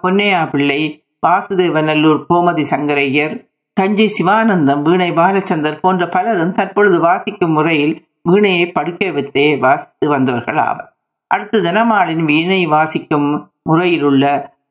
பொன்னையா 0.02 0.42
பிள்ளை 0.50 1.03
வாசுதேவநல்லூர் 1.24 2.22
கோமதி 2.28 2.64
சங்கரையர் 2.70 3.34
தஞ்சை 3.76 4.06
சிவானந்தம் 4.16 4.82
வீணை 4.82 5.10
பாலச்சந்தர் 5.10 5.80
போன்ற 5.84 6.02
பலரும் 6.08 6.56
தற்பொழுது 6.58 6.98
வாசிக்கும் 7.00 7.54
முறையில் 7.56 7.94
வீணையை 8.30 8.66
படுக்கை 8.72 9.08
வைத்தே 9.12 9.46
வாசித்து 9.56 10.06
வந்தவர்கள் 10.08 10.60
ஆவர். 10.68 10.88
அடுத்து 11.30 11.58
தனமாளின் 11.62 12.24
வீணை 12.24 12.60
வாசிக்கும் 12.66 13.28
முறையில் 13.62 14.04
உள்ள 14.10 14.24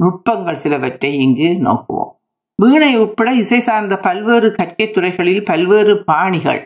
நுட்பங்கள் 0.04 0.62
சிலவற்றை 0.64 1.12
இங்கு 1.26 1.50
நோக்குவோம். 1.66 2.12
வீணை 2.60 2.92
உட்பட 3.04 3.30
இசை 3.34 3.60
சார்ந்த 3.60 3.96
பல்வேறு 3.98 4.50
கற்கை 4.52 4.86
துறைகளில் 4.90 5.44
பல்வேறு 5.44 5.94
பாணிகள் 6.10 6.62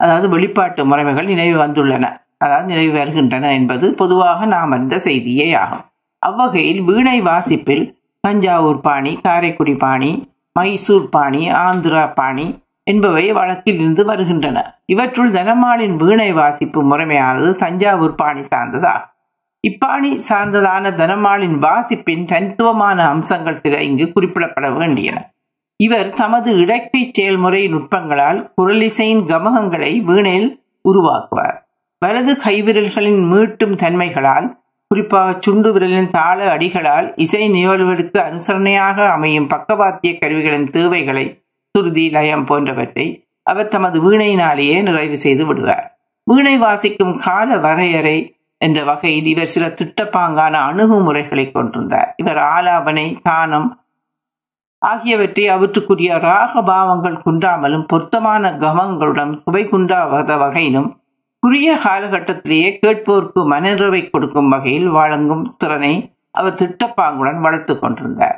அதாவது 0.00 0.28
வெளிப்பாட்டு 0.28 0.82
முறைமைகள் 0.90 1.30
நினைவு 1.32 1.56
வந்துள்ளன. 1.64 2.04
அதாவது 2.38 2.66
நினைவு 2.66 2.92
வருகின்றன 2.98 3.50
என்பது 3.58 3.86
பொதுவாக 3.94 4.46
நாம் 4.46 4.72
அறிந்த 4.76 4.96
செய்தியே 4.98 5.48
ஆகும். 5.54 5.84
அவ்வகையில் 6.22 6.80
வீணை 6.82 7.18
வாசிப்பில் 7.30 7.84
தஞ்சாவூர் 8.26 8.80
பாணி 8.80 9.20
காரைக்குடி 9.22 9.74
பாணி 9.74 10.32
மைசூர் 10.52 11.08
பாணி 11.08 11.50
ஆந்திரா 11.50 12.14
பாணி 12.14 12.62
என்பவை 12.84 13.32
வழக்கில் 13.32 13.74
இருந்து 13.74 14.04
வருகின்றன. 14.04 14.82
இவற்றுள் 14.86 15.30
தனமாலின் 15.30 15.96
வீணை 15.96 16.32
வாசிப்பு 16.32 16.80
முறைமையானது 16.82 17.54
தஞ்சாவூர் 17.54 18.14
பாணி 18.14 18.40
சார்ந்ததா? 18.40 18.94
இப்பாணி 19.68 20.20
சார்ந்ததான 20.28 20.94
தனமாலின் 20.94 21.58
வாசிப்பின் 21.58 22.24
தனித்துவமான 22.24 23.08
அம்சங்கள் 23.08 23.54
சில 23.54 23.82
இங்கு 23.82 24.12
குறிப்பிடப்பட 24.14 24.76
வேண்டியன. 24.76 25.34
இவர் 25.76 26.10
தமது 26.10 26.54
இடக்கை 26.54 27.08
செயல்முறை 27.10 27.74
நுட்பங்களால் 27.74 28.52
குரலிசையின் 28.56 29.24
கமகங்களை 29.26 30.02
வீணையில் 30.04 30.50
உருவாக்குவார். 30.88 31.56
வலது 31.98 32.32
கைவிரல்களின் 32.44 33.22
மீட்டும் 33.28 33.76
தன்மைகளால் 33.76 34.61
குறிப்பாக 34.92 35.36
சுண்டு 35.40 35.72
விரலின் 35.72 36.10
தாள 36.10 36.38
அடிகளால் 36.50 37.12
இசை 37.16 37.42
நிகழ்வுகளுக்கு 37.52 38.18
அனுசரணையாக 38.18 39.06
அமையும் 39.08 39.48
பக்கவாத்திய 39.48 40.18
கருவிகளின் 40.18 40.70
தேவைகளை 40.70 41.44
சுருதி 41.74 42.10
லயம் 42.10 42.44
போன்றவற்றை 42.44 43.06
அவர் 43.42 43.68
தமது 43.68 44.10
வீணையினாலேயே 44.10 44.82
நிறைவு 44.82 45.16
செய்து 45.16 45.46
விடுவார். 45.46 45.86
வீணை 46.24 46.58
வாசிக்கும் 46.58 47.14
கால 47.16 47.56
வரையறை 47.56 48.36
என்ற 48.58 48.84
வகையில் 48.84 49.24
இவர் 49.24 49.46
சில 49.46 49.66
திட்டப்பாங்கான 49.66 50.54
அணுகுமுறைகளை 50.68 51.52
கொண்டிருந்தார். 51.52 52.14
இவர் 52.16 52.36
ஆலாபனை 52.36 53.06
தானம் 53.22 53.68
ஆகியவற்றை 54.78 55.44
அவற்றுக்குரிய 55.48 56.20
ராக 56.20 56.62
பாவங்கள் 56.62 57.22
குன்றாமலும் 57.26 57.86
பொருத்தமான 57.86 58.50
கமங்களுடன் 58.50 59.32
சுவை 59.34 59.64
குன்றாத 59.68 60.36
வகையிலும் 60.36 61.01
குறுகிய 61.44 61.78
காலகட்டத்திலேயே 61.84 62.68
கேட்போருக்கு 62.86 63.40
மனநிறைவை 63.50 64.10
கொடுக்கும் 64.10 64.48
வகையில் 64.48 64.88
வழங்கும் 64.88 65.54
திறனை 65.58 66.14
அவர் 66.30 66.54
திட்டப்பாங்குடன் 66.54 67.40
வளர்த்து 67.40 67.78
கொண்டிருந்தார். 67.78 68.36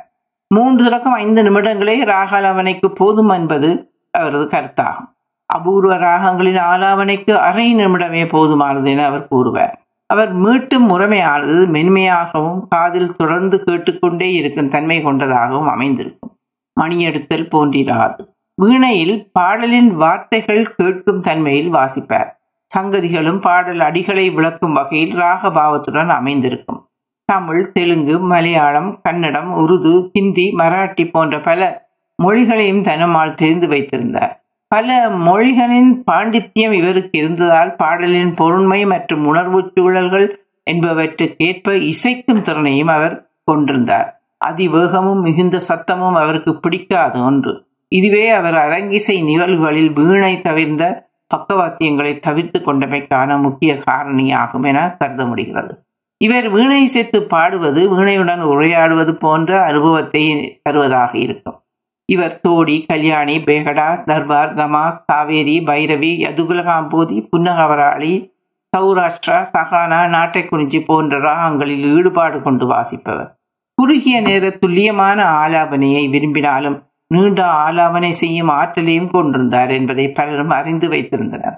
மூன்று 0.54 0.84
தொடக்கம் 0.84 1.12
ஐந்து 1.12 1.42
நிமிடங்களே 1.42 1.96
ராகாலாவனைக்கு 2.04 2.86
போதும் 2.86 3.28
என்பது 3.28 3.70
அவரது 4.10 4.44
கருத்தாகும். 4.44 5.10
அபூர்வ 5.46 5.96
ராகங்களின் 5.96 6.60
ஆலாவனைக்கு 6.60 7.32
அரை 7.48 7.66
நிமிடமே 7.76 8.22
போதுமானது 8.26 8.88
என 8.88 9.06
அவர் 9.06 9.28
கூறுவார். 9.28 9.76
அவர் 10.06 10.32
மீட்டும் 10.32 10.86
முறைமையானது 10.90 11.66
மென்மையாகவும் 11.66 12.62
காதில் 12.68 13.16
தொடர்ந்து 13.16 13.64
கேட்டுக்கொண்டே 13.64 14.32
இருக்கும் 14.32 14.68
தன்மை 14.68 15.02
கொண்டதாகவும் 15.02 15.66
அமைந்திருக்கும். 15.66 16.32
மணியெடுத்தல் 16.80 17.50
போன்றிராது. 17.50 18.22
வீணையில் 18.54 19.30
பாடலின் 19.32 19.94
வார்த்தைகள் 19.96 20.74
கேட்கும் 20.74 21.20
தன்மையில் 21.20 21.72
வாசிப்பார். 21.72 22.32
சங்கதிகளும் 22.76 23.40
பாடல் 23.40 23.78
அடிகளை 23.78 24.34
விளக்கும் 24.34 24.72
வகையில் 24.72 25.14
ராகபாவத்துடன் 25.16 26.08
அமைந்திருக்கும். 26.08 26.88
தமிழ் 27.24 27.72
தெலுங்கு 27.72 28.18
மலையாளம் 28.18 29.00
கன்னடம் 29.02 29.52
உருது 29.54 30.10
ஹிந்தி 30.12 30.54
மராட்டி 30.58 31.10
போன்ற 31.10 31.40
பல 31.40 31.86
மொழிகளையும் 32.22 32.82
தனமால் 32.82 33.34
தெரிந்து 33.34 33.68
வைத்திருந்தார். 33.68 34.44
பல 34.68 35.08
மொழிகளின் 35.10 36.02
பாண்டித்யம் 36.10 36.72
இவருக்கு 36.72 37.18
இருந்ததால் 37.18 37.76
பாடலின் 37.76 38.34
பொருண்மை 38.34 38.86
மற்றும் 38.86 39.26
உணர்வு 39.26 39.72
சூழல்கள் 39.74 40.44
என்பவற்றுக்கேற்ப 40.70 41.72
இசைக்கும் 41.92 42.42
திறனையும் 42.42 42.88
அவர் 42.88 43.28
கொண்டிருந்தார். 43.44 44.20
அதிவேகமும் 44.46 45.20
மிகுந்த 45.20 45.60
சத்தமும் 45.68 46.16
அவருக்கு 46.22 46.60
பிடிக்காத 46.60 47.18
ஒன்று. 47.18 47.66
இதுவே 47.88 48.28
அவர் 48.28 48.54
அரங்கிசை 48.54 49.22
நிகழ்வுகளில் 49.22 49.92
வீணை 49.92 50.40
தவிர்ந்த 50.40 51.12
பக்கவாத்தியங்களை 51.30 52.20
தவிர்த்து 52.20 52.58
கொண்டமைக்கான 52.60 53.40
முக்கிய 53.40 53.74
காரணியாகும் 53.74 54.66
என 54.66 54.96
கருத 54.98 55.24
முடிகிறது. 55.24 55.86
இவர் 56.16 56.48
வீணை 56.50 56.86
சேர்த்து 56.86 57.22
பாடுவது 57.22 57.88
வீணையுடன் 57.88 58.42
உரையாடுவது 58.42 59.12
போன்ற 59.12 59.62
அனுபவத்தை 59.64 60.24
தருவதாக 60.62 61.18
இருக்கும். 61.18 61.58
இவர் 62.12 62.40
தோடி 62.48 62.84
கல்யாணி 62.86 63.38
பேகடா 63.38 64.04
தர்பார் 64.04 64.54
கமாஸ் 64.54 65.04
காவேரி 65.06 65.60
பைரவி 65.60 66.12
யதுகுலகாம்போதி 66.24 67.18
புன்னகவராளி 67.32 68.14
சௌராஷ்டிரா 68.76 69.38
சகானா 69.54 70.00
நாட்டைக்குறிஞ்சி 70.14 70.80
போன்ற 70.86 71.18
ராகங்களில் 71.18 71.84
ஈடுபாடு 71.94 72.42
கொண்டு 72.42 72.66
வாசிப்பவர். 72.66 73.30
குறுகிய 73.74 74.20
நேர 74.20 74.50
துல்லியமான 74.50 75.18
ஆலாபனையை 75.42 76.10
விரும்பினாலும் 76.10 76.78
நீண்ட 77.14 77.40
ஆலாபனை 77.64 78.10
செய்யும் 78.22 78.50
ஆற்றலையும் 78.60 79.10
கொண்டிருந்தார் 79.10 79.72
என்பதை 79.78 80.06
பலரும் 80.18 80.54
அறிந்து 80.58 80.88
வைத்திருந்தனர். 80.88 81.56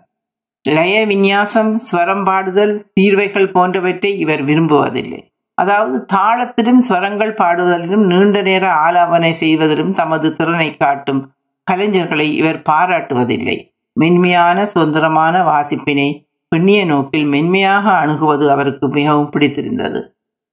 லய 0.65 0.95
விநியாசம் 1.07 1.73
ஸ்வரம் 1.87 2.25
பாடுதல் 2.29 2.75
தீர்வைகள் 2.93 3.53
போன்றவற்றை 3.53 4.11
இவர் 4.25 4.43
விரும்புவதில்லை. 4.45 5.21
அதாவது 5.59 5.97
தாளத்திலும் 6.15 6.81
ஸ்வரங்கள் 6.89 7.33
பாடுவதிலும் 7.43 8.05
நீண்ட 8.07 8.41
நேர 8.49 8.65
ஆலாபனை 8.87 9.31
செய்வதிலும் 9.43 9.93
தமது 9.95 10.29
திறனை 10.39 10.69
காட்டும் 10.77 11.23
கலைஞர்களை 11.67 12.27
இவர் 12.41 12.61
பாராட்டுவதில்லை. 12.71 13.57
மென்மையான 13.97 14.59
சுதந்திரமான 14.73 15.37
வாசிப்பினை 15.45 16.09
பெண்ணிய 16.53 16.81
நோக்கில் 16.85 17.27
மென்மையாக 17.35 17.85
அணுகுவது 18.03 18.45
அவருக்கு 18.55 18.87
மிகவும் 18.89 19.31
பிடித்திருந்தது. 19.31 20.01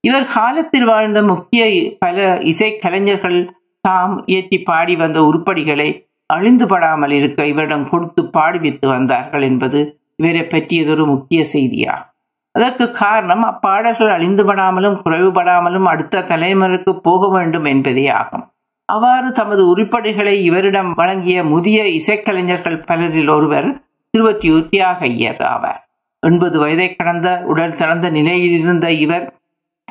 இவர் 0.04 0.26
காலத்தில் 0.36 0.86
வாழ்ந்த 0.92 1.18
முக்கிய 1.22 1.64
பல 1.98 2.16
இசை 2.42 2.70
கலைஞர்கள் 2.76 3.38
தாம் 3.84 4.14
இயற்றி 4.26 4.58
பாடி 4.62 4.94
வந்த 4.96 5.18
உருப்படிகளை 5.22 5.88
அழிந்துபடாமல் 6.30 7.14
இருக்க 7.18 7.40
இவரிடம் 7.46 7.86
கொடுத்து 7.88 8.22
பாடுவித்து 8.36 8.86
வந்தார்கள் 8.88 9.44
என்பது 9.50 9.80
இவரை 10.16 10.42
பற்றியதொரு 10.46 11.04
முக்கிய 11.06 11.40
செய்தியாகும் 11.52 12.10
அதற்கு 12.54 12.84
காரணம் 12.98 13.44
அப்பாடல்கள் 13.44 14.12
அழிந்துபடாமலும் 14.16 14.98
குறைவுபடாமலும் 15.04 15.86
அடுத்த 15.92 16.24
தலைமுறைக்கு 16.28 16.92
போக 17.06 17.28
வேண்டும் 17.28 17.64
என்பதே 17.64 18.04
ஆகும். 18.20 18.44
அவ்வாறு 18.88 19.28
தமது 19.32 19.62
உருப்படிகளை 19.72 20.34
இவரிடம் 20.48 20.90
வழங்கிய 20.94 21.38
முதிய 21.44 21.78
இசைக்கலைஞர்கள் 21.98 22.84
பலரில் 22.88 23.28
ஒருவர் 23.28 23.68
திருவற்றியூர் 24.14 24.68
தியாகையர் 24.70 25.42
ஆவார். 25.52 25.80
எண்பது 26.22 26.56
வயதை 26.58 26.88
கடந்த 26.96 27.28
உடல் 27.52 27.78
திறந்த 27.80 28.06
நிலையில் 28.10 28.56
இருந்த 28.60 28.86
இவர் 29.04 29.26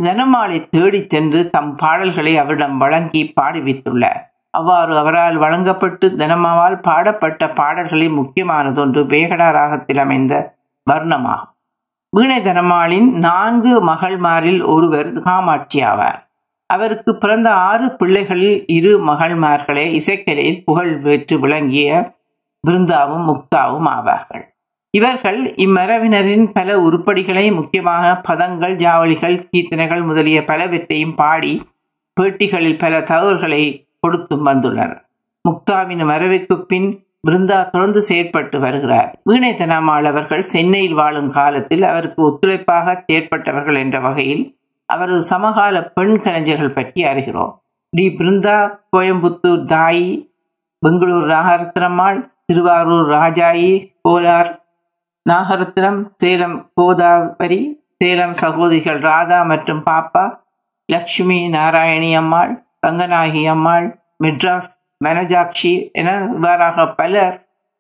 தினமாலை 0.02 0.70
தேடிச் 0.70 1.10
சென்று 1.10 1.50
தம் 1.50 1.76
பாடல்களை 1.76 2.38
அவரிடம் 2.38 2.78
வழங்கி 2.78 3.34
பாடுவித்துள்ளார். 3.42 4.22
அவ்வாறு 4.50 4.98
அவரால் 4.98 5.36
வழங்கப்பட்டு 5.36 6.10
தினமாவால் 6.10 6.82
பாடப்பட்ட 6.82 7.54
பாடல்களில் 7.54 8.18
முக்கியமானதொன்று 8.18 9.04
வேகடா 9.06 9.52
ராகத்தில் 9.52 9.98
அமைந்த 9.98 10.56
வர்ணமாகும். 10.92 11.52
வீணை 12.10 12.42
தனமாளின் 12.42 13.12
நான்கு 13.12 13.88
மகள்மாரில் 13.88 14.66
ஒருவர் 14.66 15.12
காமாட்சி 15.22 15.84
ஆவார். 15.84 16.20
அவருக்கு 16.66 17.18
பிறந்த 17.18 17.54
ஆறு 17.54 17.86
பிள்ளைகளில் 17.86 18.64
இரு 18.68 19.06
மகள்மார்களே 19.08 20.00
இசைக்கலையில் 20.00 20.64
புகழ் 20.66 20.98
பெற்று 20.98 21.40
விளங்கிய 21.40 22.16
பிருந்தாவும் 22.68 23.26
முக்தாவும் 23.30 23.88
ஆவார்கள். 23.88 24.53
இவர்கள் 24.98 25.54
இம்மரவினரின் 25.54 26.46
பல 26.54 26.80
உருப்படிகளை 26.80 27.54
முக்கியமாக 27.54 28.34
பதங்கள் 28.34 28.76
ஜாவளிகள் 28.76 29.40
கீர்த்தனைகள் 29.52 30.06
முதலிய 30.06 30.44
பலவற்றையும் 30.44 31.16
பாடி 31.16 31.62
பேட்டிகளில் 32.22 32.78
பல 32.78 33.02
தகவல்களை 33.02 33.88
கொடுத்தும் 34.00 34.46
வந்துள்ளனர். 34.46 34.98
முக்தாவின் 35.50 36.04
மறைவுக்கு 36.04 36.56
பின் 36.62 37.06
பிருந்தா 37.28 37.70
தொடர்ந்து 37.70 38.02
செயற்பட்டு 38.10 38.60
வருகிறார். 38.60 39.20
வீணை 39.24 39.58
அவர்கள் 39.58 40.42
சென்னையில் 40.42 40.94
வாழும் 40.94 41.32
காலத்தில் 41.32 41.84
அவருக்கு 41.84 42.24
ஒத்துழைப்பாக 42.24 43.04
செயற்பட்டவர்கள் 43.12 43.78
என்ற 43.78 44.00
வகையில் 44.00 44.58
அவரது 44.86 45.22
சமகால 45.22 45.84
பெண் 45.84 46.20
கலைஞர்கள் 46.20 46.74
பற்றி 46.74 47.04
அறிகிறோம். 47.04 47.54
டி. 47.90 48.16
பிருந்தா 48.18 48.80
கோயம்புத்தூர் 48.98 49.66
தாயி 49.66 50.30
பெங்களூர் 50.80 51.28
நாகரத்னம்மாள் 51.28 52.32
திருவாரூர் 52.46 53.10
ராஜாயி 53.10 53.88
கோலார் 54.10 54.63
நாகரத்னம் 55.26 56.00
சேலம் 56.22 56.56
கோதாவரி 56.78 57.60
சேலம் 58.02 58.34
சகோதரிகள் 58.42 59.00
ராதா 59.06 59.38
மற்றும் 59.52 59.84
பாப்பா 59.86 60.24
லக்ஷ்மி 60.90 61.38
நாராயணி 61.56 62.10
அம்மாள் 62.22 62.52
ரங்கநாயகி 62.88 63.44
அம்மாள் 63.54 63.88
மெட்ராஸ் 64.24 64.70
மனஜாட்சி 65.02 65.72
என 66.02 66.10
இவ்வாறாக 66.34 66.88
பலர் 67.00 67.38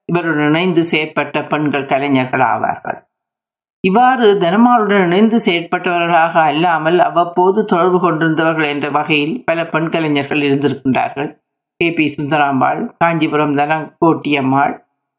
இவருடன் 0.10 0.48
இணைந்து 0.48 0.82
செயற்பட்ட 0.92 1.36
பெண்கள் 1.52 1.90
கலைஞர்கள் 1.92 2.46
ஆவார்கள். 2.52 2.98
இவ்வாறு 3.84 4.26
தனமாளுடன் 4.42 5.06
இணைந்து 5.08 5.38
செயற்பட்டவர்களாக 5.46 6.36
அல்லாமல் 6.50 7.00
அவ்வப்போது 7.00 7.60
தொடர்பு 7.66 8.00
கொண்டிருந்தவர்கள் 8.00 8.68
என்ற 8.74 8.88
வகையில் 8.98 9.36
பல 9.46 9.66
பெண் 9.66 9.90
கலைஞர்கள் 9.90 10.44
இருந்திருக்கின்றார்கள். 10.48 11.30
கே 11.80 11.88
பி 11.98 12.06
சுந்தராம்பாள் 12.18 12.82
காஞ்சிபுரம் 13.04 13.56
தனக்கோட்டியம்மாள் 13.60 14.76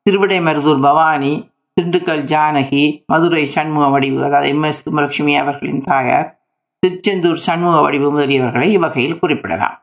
திருவிடைமருதூர் 0.07 0.85
பவானி 0.87 1.35
திண்டுக்கல் 1.81 2.25
ஜானகி 2.25 3.05
மதுரை 3.07 3.47
சண்முக 3.47 3.89
வடிவு 3.89 4.25
அதாவது 4.25 4.49
எம். 4.49 4.63
எஸ். 4.63 4.83
சுமலட்சுமி 4.83 5.37
அவர்களின் 5.37 5.83
தாயார் 5.85 6.29
திருச்செந்தூர் 6.79 7.37
சண்முக 7.37 7.81
வடிவு 7.81 8.09
முதலியவர்களை 8.11 8.71
இவ்வகையில் 8.71 9.19
குறிப்பிடலாம். 9.19 9.77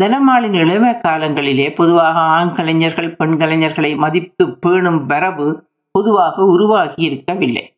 தனமாளின் 0.00 0.54
இளம 0.54 0.92
காலங்களிலே 0.92 1.74
பொதுவாக 1.74 2.18
ஆண் 2.18 2.52
கலைஞர்கள் 2.52 3.16
பெண் 3.16 3.32
கலைஞர்களை 3.32 3.96
மதித்து 3.96 4.58
பேணும் 4.58 5.06
வரவு 5.06 5.68
பொதுவாக 5.90 6.44
உருவாகி 6.44 7.02
இருக்கவில்லை. 7.02 7.76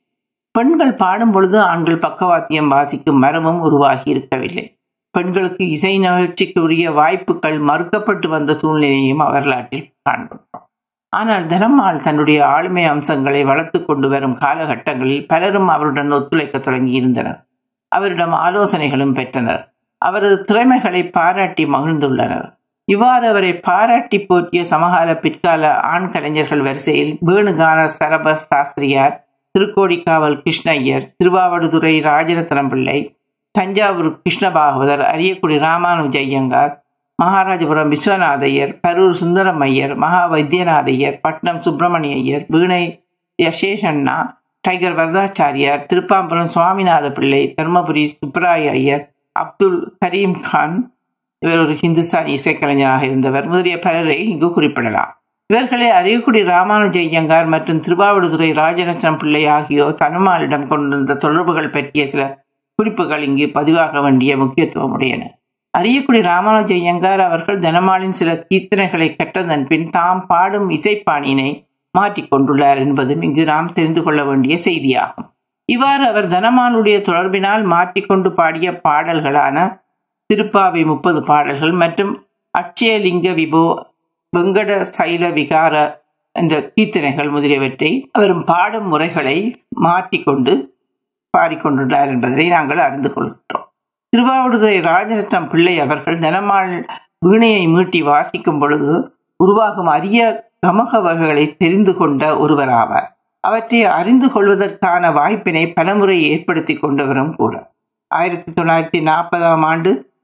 பெண்கள் 0.51 0.95
பாடும் 0.95 1.31
பொழுது 1.31 1.61
ஆண்கள் 1.61 1.99
பக்கவாத்தியம் 1.99 2.69
வாசிக்கும் 2.69 3.19
மரமும் 3.19 3.61
உருவாகி 3.61 4.11
இருக்கவில்லை. 4.11 4.79
பெண்களுக்கு 5.11 5.69
இசை 5.69 5.99
நிகழ்ச்சிக்கு 5.99 6.63
உரிய 6.63 6.91
வாய்ப்புகள் 6.91 7.61
மறுக்கப்பட்டு 7.61 8.29
வந்த 8.29 8.55
சூழ்நிலையும் 8.55 9.25
வரலாற்றில் 9.27 9.93
காண்கின்றோம் 10.11 10.66
ஆனால் 11.13 11.45
தனம்மாள் 11.47 12.03
தன்னுடைய 12.03 12.47
ஆளுமை 12.47 12.85
அம்சங்களை 12.85 13.45
வளர்த்து 13.45 13.85
கொண்டு 13.85 14.09
வரும் 14.09 14.37
காலகட்டங்களில் 14.37 15.27
பலரும் 15.27 15.69
அவருடன் 15.69 16.11
ஒத்துழைக்க 16.11 16.59
தொடங்கி 16.59 16.93
இருந்தனர் 16.93 17.41
அவரிடம் 17.93 18.33
ஆலோசனைகளும் 18.33 19.13
பெற்றனர். 19.13 19.63
அவரது 20.03 20.45
திறமைகளை 20.45 21.03
பாராட்டி 21.09 21.65
மகிழ்ந்துள்ளனர். 21.67 22.47
இவ்வாறு 22.89 23.29
அவரை 23.29 23.53
பாராட்டி 23.59 24.19
போற்றிய 24.19 24.65
சமகால 24.65 25.15
பிற்கால 25.15 25.71
ஆண் 25.93 26.11
கலைஞர்கள் 26.11 26.61
வரிசையில் 26.61 27.13
வேணுகான 27.27 27.79
சரபஸ் 27.99 28.47
சாஸ்திரியார் 28.51 29.15
திருக்கோடிக்காவல் 29.55 30.39
கிருஷ்ணய்யர் 30.45 31.07
திருவாவடுதுறை 31.17 31.95
ராஜரத்னம் 32.01 32.69
பிள்ளை 32.69 32.99
தஞ்சாவூர் 33.55 34.11
கிருஷ்ணபாகவதர் 34.23 35.05
அரியக்குடி 35.13 35.57
ராமானுஜ 35.59 36.17
ஐயங்கார் 36.19 36.73
மகாராஜபுரம் 37.19 37.93
விஸ்வநாதையர் 37.93 38.73
கரூர் 38.81 39.15
சுந்தரம் 39.21 39.61
ஐயர் 39.61 39.95
மகா 39.95 40.23
வைத்தியநாதையர் 40.27 41.21
பட்னம் 41.29 41.59
சுப்பிரமணிய 41.59 42.17
ஐயர் 42.17 42.45
வீணை 42.49 42.83
யசேஷண்ணா 43.39 44.17
டைகர் 44.65 44.97
வரதாச்சாரியார் 44.99 45.87
திருப்பாம்புரம் 45.87 46.51
சுவாமிநாத 46.55 47.07
பிள்ளை 47.13 47.41
தர்மபுரி 47.57 48.05
சுப்பராய 48.13 48.71
ஐயர் 48.71 49.05
அப்துல் 49.37 49.79
கரீம் 50.05 50.37
கான் 50.41 50.77
இவர் 51.43 51.59
ஒரு 51.59 51.75
ஹிந்துஸ்தான் 51.75 52.29
இசைக்கலைஞராக 52.35 53.03
இருந்தவர். 53.03 53.47
முதலிய 53.47 53.79
பலரை 53.79 54.19
இங்கு 54.29 54.49
குறிப்பிடலாம். 54.53 55.11
இவர்களை 55.51 55.89
அரியக்குடி 55.91 56.41
ராமானுஜ 56.45 56.97
ஐயங்கார் 56.99 57.47
மற்றும் 57.47 57.81
திருவாவடுதுறை 57.81 58.51
ராஜரத்னம் 58.53 59.19
பிள்ளை 59.19 59.43
ஆகியோர் 59.47 59.99
தனுமாலிடம் 60.03 60.69
கொண்டிருந்த 60.69 61.19
தொடர்புகள் 61.25 61.71
பற்றிய 61.71 62.07
சில 62.07 62.23
குறிப்புகள் 62.79 63.23
இங்கு 63.23 63.49
பதிவாக 63.49 64.01
வேண்டிய 64.01 64.33
முக்கியத்துவம் 64.37 64.95
உடையன. 64.97 65.23
அரியக்குடி 65.79 66.21
ராமானுஜ 66.23 66.71
ஐயங்கார் 66.81 67.23
அவர்கள் 67.29 67.59
தனமாலின் 67.59 68.19
சில 68.19 68.31
கீர்த்தனைகளை 68.49 69.09
கற்றதன் 69.15 69.65
பின் 69.71 69.89
தாம் 69.91 70.23
பாடும் 70.27 70.69
இசைப்பாணியினை 70.71 71.51
மாற்றிக்கொண்டுள்ளார் 71.95 72.79
என்பதும் 72.85 73.23
இங்கு 73.23 73.45
நாம் 73.45 73.73
தெரிந்து 73.73 74.01
கொள்ள 74.03 74.21
வேண்டிய 74.25 74.55
செய்தியாகும். 74.65 75.27
இவ்வாறு 75.69 76.05
அவர் 76.07 76.29
தனமானுடைய 76.29 76.97
தொடர்பினால் 77.01 77.65
மாற்றிக்கொண்டு 77.65 78.31
பாடிய 78.33 78.71
பாடல்களான 78.87 79.67
திருப்பாவை 80.31 80.83
முப்பது 80.87 81.21
பாடல்கள் 81.23 81.75
மற்றும் 81.83 82.13
அட்சயலிங்க 82.55 83.29
விபோ 83.41 83.65
வெங்கட 84.33 84.71
சைல 84.97 85.25
விகார 85.39 85.75
என்ற 86.35 86.55
கீர்த்தனைகள் 86.75 87.31
முதலியவற்றை 87.31 87.91
அவரும் 88.13 88.45
பாடும் 88.45 88.89
முறைகளை 88.89 89.37
மாற்றிக்கொண்டு 89.87 90.55
பாடிக்கொண்டுள்ளார் 91.35 92.11
என்பதை 92.15 92.45
நாங்கள் 92.49 92.79
அறிந்து 92.79 93.11
கொள்கிறோம். 93.13 93.46
திருவாவடுதுறை 94.09 94.81
ராஜரத்னம் 94.81 95.49
பிள்ளை 95.49 95.81
அவர்கள் 95.81 96.19
தனமாள் 96.19 96.73
வீணையை 97.27 97.65
மீட்டி 97.75 98.03
வாசிக்கும் 98.05 98.59
பொழுது 98.59 99.13
உருவாகும் 99.37 99.87
அரிய 99.87 100.51
கமக 100.67 101.03
வகைகளை 101.03 101.57
தெரிந்து 101.57 101.97
கொண்ட 101.97 102.37
ஒருவராவார் 102.37 103.09
அவற்றை 103.41 103.85
அறிந்து 103.85 104.29
கொள்வதற்கான 104.33 105.13
வாய்ப்பினை 105.13 105.73
பலமுறை 105.73 106.31
ஏற்படுத்தி 106.31 106.75
கொண்டவரும் 106.75 107.35
கூட. 107.37 107.73
ஆயிரத்தி 108.09 108.53
தொள்ளாயிரத்தி 108.53 109.01
நாற்பதாம் 109.01 109.65
ஆண்டு 109.65 110.15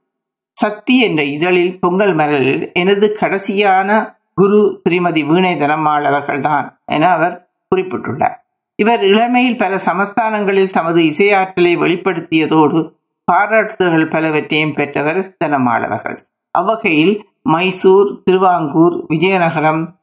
சக்தி 0.53 0.99
என்ற 0.99 1.23
இதழில் 1.23 1.79
பொங்கல் 1.79 2.15
மலரில் 2.15 2.71
எனது 2.73 3.17
கடைசியான 3.21 4.15
குரு 4.33 4.81
ஸ்ரீமதி 4.83 5.25
வீணை 5.25 5.55
தனம்மாள் 5.55 6.05
அவர்கள்தான் 6.05 6.79
என 6.85 7.11
அவர் 7.11 7.47
குறிப்பிட்டுள்ளார். 7.75 8.37
இவர் 8.75 9.03
இளமையில் 9.03 9.57
பல 9.57 9.75
சமஸ்தானங்களில் 9.75 10.69
தமது 10.69 11.01
இசையாற்றலை 11.01 11.73
வெளிப்படுத்தியதோடு 11.77 12.79
பாராட்டுதல்கள் 13.31 14.09
பலவற்றையும் 14.09 14.73
பெற்றவர் 14.73 15.35
தனம்மாள் 15.45 16.13
அவ்வகையில் 16.51 17.27
மைசூர் 17.41 18.23
திருவாங்கூர் 18.23 19.05
விஜயநகரம் 19.09 19.95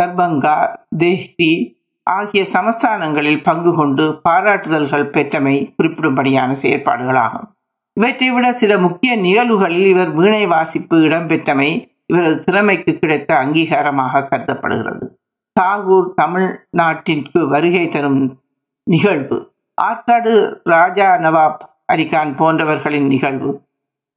தர்பங்கா 0.00 0.76
தேஹ்டி 0.98 1.78
ஆகிய 2.02 2.46
சமஸ்தானங்களில் 2.52 3.42
பங்கு 3.42 3.74
கொண்டு 3.74 4.20
பாராட்டுதல்கள் 4.28 5.10
பெற்றமை 5.10 5.74
குறிப்பிடும்படியான 5.78 6.56
செயற்பாடுகளாகும். 6.62 7.48
இவற்றை 7.92 8.30
விட 8.30 8.52
சில 8.52 8.78
முக்கிய 8.78 9.16
நிகழ்வுகளில் 9.16 9.86
இவர் 9.86 10.10
வீணை 10.10 10.46
வாசிப்பு 10.46 10.96
இடம்பெற்றமை 10.98 11.90
இவரது 12.06 12.40
திறமைக்கு 12.40 12.98
கிடைத்த 12.98 13.34
அங்கீகாரமாக 13.34 14.24
கருதப்படுகிறது. 14.24 15.18
தாகூர் 15.60 16.14
தமிழ்நாட்டிற்கு 16.14 17.48
வருகை 17.48 17.88
தரும் 17.88 18.40
நிகழ்வு. 18.82 19.52
ஆற்காடு 19.82 20.60
ராஜா 20.64 21.16
நவாப் 21.16 21.68
அரிகான் 21.92 22.32
போன்றவர்களின் 22.36 23.06
நிகழ்வு. 23.06 23.50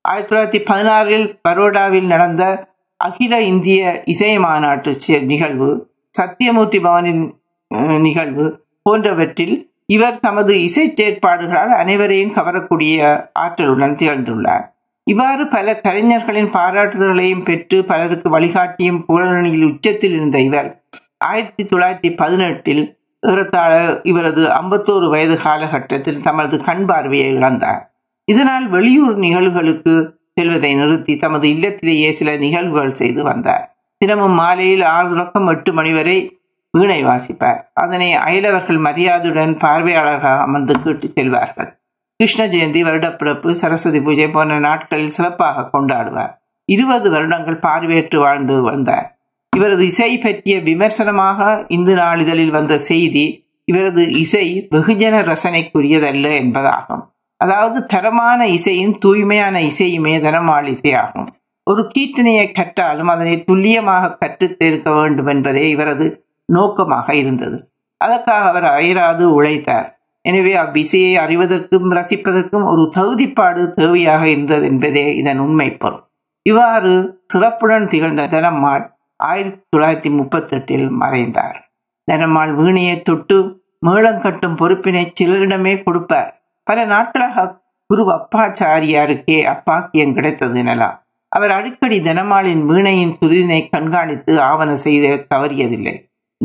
ஆயிரத்தி 0.02 0.36
தொள்ளாயிரத்தி 0.36 0.62
பதினாறில் 0.70 1.28
பரோடாவில் 1.48 2.06
நடந்த 2.06 2.44
அகில 2.98 3.42
இந்திய 3.42 4.02
இசை 4.06 4.40
மாநாட்டு 4.40 4.92
நிகழ்வு 5.26 5.70
சத்தியமூர்த்தி 6.18 6.80
பவனின் 6.88 7.24
நிகழ்வு 8.02 8.46
போன்றவற்றில் 8.82 9.56
இவர் 9.86 10.20
தமது 10.20 10.62
இசை 10.62 10.84
செயற்பாடுகளால் 10.90 11.74
அனைவரையும் 11.82 12.34
கவரக்கூடிய 12.34 12.98
ஆற்றலுடன் 13.40 13.98
திகழ்ந்துள்ளார். 14.02 14.66
இவ்வாறு 15.04 15.48
பல 15.48 15.68
கலைஞர்களின் 15.78 16.52
பாராட்டுதல்களையும் 16.52 17.44
பெற்று 17.44 17.86
பலருக்கு 17.86 18.40
வழிகாட்டியும் 18.40 19.02
புகழணியில் 19.08 19.66
உச்சத்தில் 19.72 20.16
இருந்த 20.16 20.38
இவர் 20.40 20.70
ஆயிரத்தி 21.18 21.64
தொள்ளாயிரத்தி 21.64 22.10
பதினெட்டில் 22.16 22.84
ஏறத்தாழ 23.32 24.02
இவரது 24.04 24.48
ஐம்பத்தோரு 24.48 25.10
வயது 25.10 25.38
காலகட்டத்தில் 25.38 26.22
தமது 26.22 26.64
கண் 26.64 26.86
பார்வையை 26.86 27.34
இழந்தார். 27.34 27.82
இதனால் 28.26 28.68
வெளியூர் 28.68 29.18
நிகழ்வுகளுக்கு 29.18 30.12
செல்வதை 30.34 30.76
நிறுத்தி 30.76 31.16
தமது 31.16 31.48
இல்லத்திலேயே 31.48 32.10
சில 32.10 32.36
நிகழ்வுகள் 32.36 32.94
செய்து 32.94 33.24
வந்தார். 33.24 33.76
தினமும் 33.98 34.32
மாலையில் 34.32 34.82
ஆறு 34.82 35.10
தொடக்கம் 35.10 35.48
எட்டு 35.48 35.74
மணி 35.74 35.94
வரை 35.94 36.42
வீணை 36.72 37.06
வாசிப்பார். 37.06 37.60
அதனை 37.74 38.14
அயலவர்கள் 38.14 38.78
மரியாதையுடன் 38.78 39.58
பார்வையாளராக 39.58 40.40
அமர்ந்து 40.40 40.82
கேட்டு 40.82 41.08
செல்வார்கள். 41.08 41.82
கிருஷ்ண 42.16 42.48
ஜெயந்தி 42.48 42.82
வருடப்பிறப்பு 42.84 43.50
சரஸ்வதி 43.50 44.02
பூஜை 44.02 44.28
போன்ற 44.28 44.60
நாட்களில் 44.60 45.08
சிறப்பாக 45.08 45.70
கொண்டாடுவார். 45.74 46.34
இருபது 46.66 47.10
வருடங்கள் 47.10 47.60
பார்வையற்று 47.60 48.18
வாழ்ந்து 48.18 48.62
வந்தார். 48.62 49.13
இவரது 49.56 49.86
இசை 49.86 50.18
பற்றிய 50.18 50.60
விமர்சனமாக 50.60 51.66
இந்து 51.68 51.96
நாளிதழில் 51.96 52.50
வந்த 52.50 52.78
செய்தி 52.78 53.46
இவரது 53.66 54.10
இசை 54.12 54.68
வெகுஜன 54.72 55.16
ரசனைக்குரியதல்ல 55.24 56.28
என்பதாகும். 56.42 57.04
அதாவது 57.38 57.86
தரமான 57.86 58.48
இசையும் 58.48 58.98
தூய்மையான 58.98 59.60
இசையுமே 59.60 60.22
தனமாள் 60.22 60.68
இசையாகும். 60.68 61.28
ஒரு 61.64 61.92
கீர்த்தனையை 61.98 62.52
கற்றாலும் 62.52 63.08
அதனை 63.08 63.44
துல்லியமாக 63.44 64.16
கற்றுத் 64.16 64.60
தேர்க்க 64.60 64.92
வேண்டும் 64.92 65.28
என்பதே 65.28 65.70
இவரது 65.70 66.26
நோக்கமாக 66.46 67.16
இருந்தது. 67.16 67.72
அதற்காக 67.98 68.48
அவர் 68.48 68.64
அயராது 68.64 69.34
உழைத்தார். 69.34 69.98
எனவே 70.22 70.54
அவ்விசையை 70.56 71.14
அறிவதற்கும் 71.18 71.88
ரசிப்பதற்கும் 71.92 72.66
ஒரு 72.66 72.92
தகுதிப்பாடு 72.96 73.62
தேவையாக 73.76 74.24
இருந்தது 74.24 74.66
என்பதே 74.66 75.16
இதன் 75.16 75.40
உண்மை 75.40 75.72
பொருள். 75.72 76.04
இவ்வாறு 76.42 77.22
சிறப்புடன் 77.28 77.88
திகழ்ந்த 77.88 78.28
தனம்மாள் 78.28 78.93
ஆயிரத்தி 79.24 79.78
தொள்ளாயிரத்தி 79.78 80.16
முப்பத்தி 80.16 80.56
எட்டில் 80.56 80.90
மறைந்தார். 80.90 81.58
தனம்மாள் 82.12 82.54
வீணையை 82.56 83.02
தொட்டு 83.02 83.38
மேளம் 83.80 84.22
கட்டும் 84.22 84.56
பொறுப்பினை 84.56 85.12
சிலரிடமே 85.20 85.84
கொடுப்பார். 85.84 86.32
பல 86.64 86.86
நாட்களாக 86.86 87.62
குரு 87.88 88.04
அப்பாச்சாரியாருக்கே 88.10 89.44
அப்பாக்கியம் 89.44 90.14
கிடைத்தது 90.14 90.64
எனலாம். 90.64 90.98
அவர் 91.28 91.52
அடிக்கடி 91.52 92.00
தனமாலின் 92.00 92.66
வீணையின் 92.66 93.14
சுருதினை 93.20 93.70
கண்காணித்து 93.70 94.42
ஆவண 94.42 94.76
செய்த 94.76 95.26
தவறியதில்லை. 95.36 95.96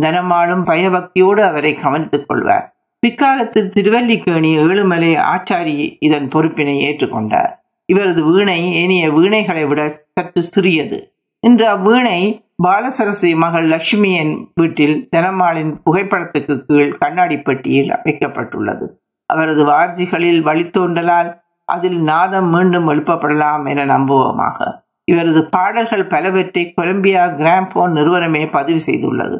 தனமாலும் 0.00 0.64
பயபக்தியோடு 0.66 1.40
அவரை 1.40 1.74
கவனித்துக் 1.74 2.28
கொள்வார். 2.28 2.66
பிற்காலத்தில் 2.98 3.70
திருவல்லிக்கேணி 3.70 4.58
ஏழுமலை 4.58 5.12
ஆச்சாரி 5.16 5.96
இதன் 6.00 6.28
பொறுப்பினை 6.28 6.76
ஏற்றுக்கொண்டார். 6.88 7.52
இவரது 7.84 8.24
வீணை 8.24 8.72
ஏனைய 8.72 9.08
வீணைகளை 9.08 9.66
விட 9.66 9.88
சற்று 9.88 10.42
சிறியது. 10.42 10.98
இன்று 11.40 11.66
அவ்வீணை 11.66 12.46
பாலசரசி 12.66 13.36
மகள் 13.36 13.66
லட்சுமியின் 13.68 14.46
வீட்டில் 14.54 15.08
தனமாளின் 15.10 15.76
புகைப்படத்துக்கு 15.84 16.64
கீழ் 16.66 16.98
கண்ணாடி 16.98 17.36
பெட்டியில் 17.36 17.90
வைக்கப்பட்டுள்ளது. 18.04 18.86
அவரது 19.26 19.64
வார்ஜிகளில் 19.66 20.40
வழித்தோன்றலால் 20.42 21.40
அதில் 21.64 22.00
நாதம் 22.02 22.50
மீண்டும் 22.50 22.88
எழுப்பப்படலாம் 22.88 23.68
என 23.68 23.98
நம்புவோமாக. 23.98 24.72
இவரது 25.04 25.48
பாடல்கள் 25.48 26.06
பலவற்றை 26.06 26.72
கொலம்பியா 26.72 27.26
கிராம்போன் 27.26 27.90
நிறுவனமே 27.90 28.46
பதிவு 28.46 28.80
செய்துள்ளது. 28.86 29.38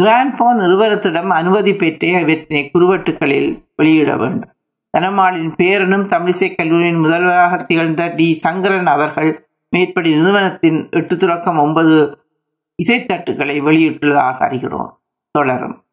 கிராண்ட்போன் 0.00 0.58
நிறுவனத்திடம் 0.64 1.28
அனுமதி 1.28 1.74
பெற்றே 1.74 2.14
அவற்றினை 2.14 2.70
குறுவட்டுகளில் 2.78 3.64
வெளியிட 3.76 4.16
வேண்டும். 4.16 4.52
தனமாளின் 4.90 5.54
பேரனும் 5.56 6.06
தமிழிசை 6.08 6.54
கல்லூரியின் 6.54 6.98
முதல்வராக 6.98 7.56
திகழ்ந்த 7.56 8.12
டி. 8.16 8.32
சங்கரன் 8.32 8.86
அவர்கள் 8.86 9.48
மேற்படி 9.70 10.10
நிறுவனத்தின் 10.16 10.88
எட்டு 10.90 11.16
துறக்கம் 11.16 11.58
ஒன்பது 11.58 11.96
இசைத்தட்டுகளை 12.84 13.60
வெளியிட்டுள்ளதாக 13.60 14.44
அறிகிறோம். 14.44 14.92
தொடரும். 15.30 15.85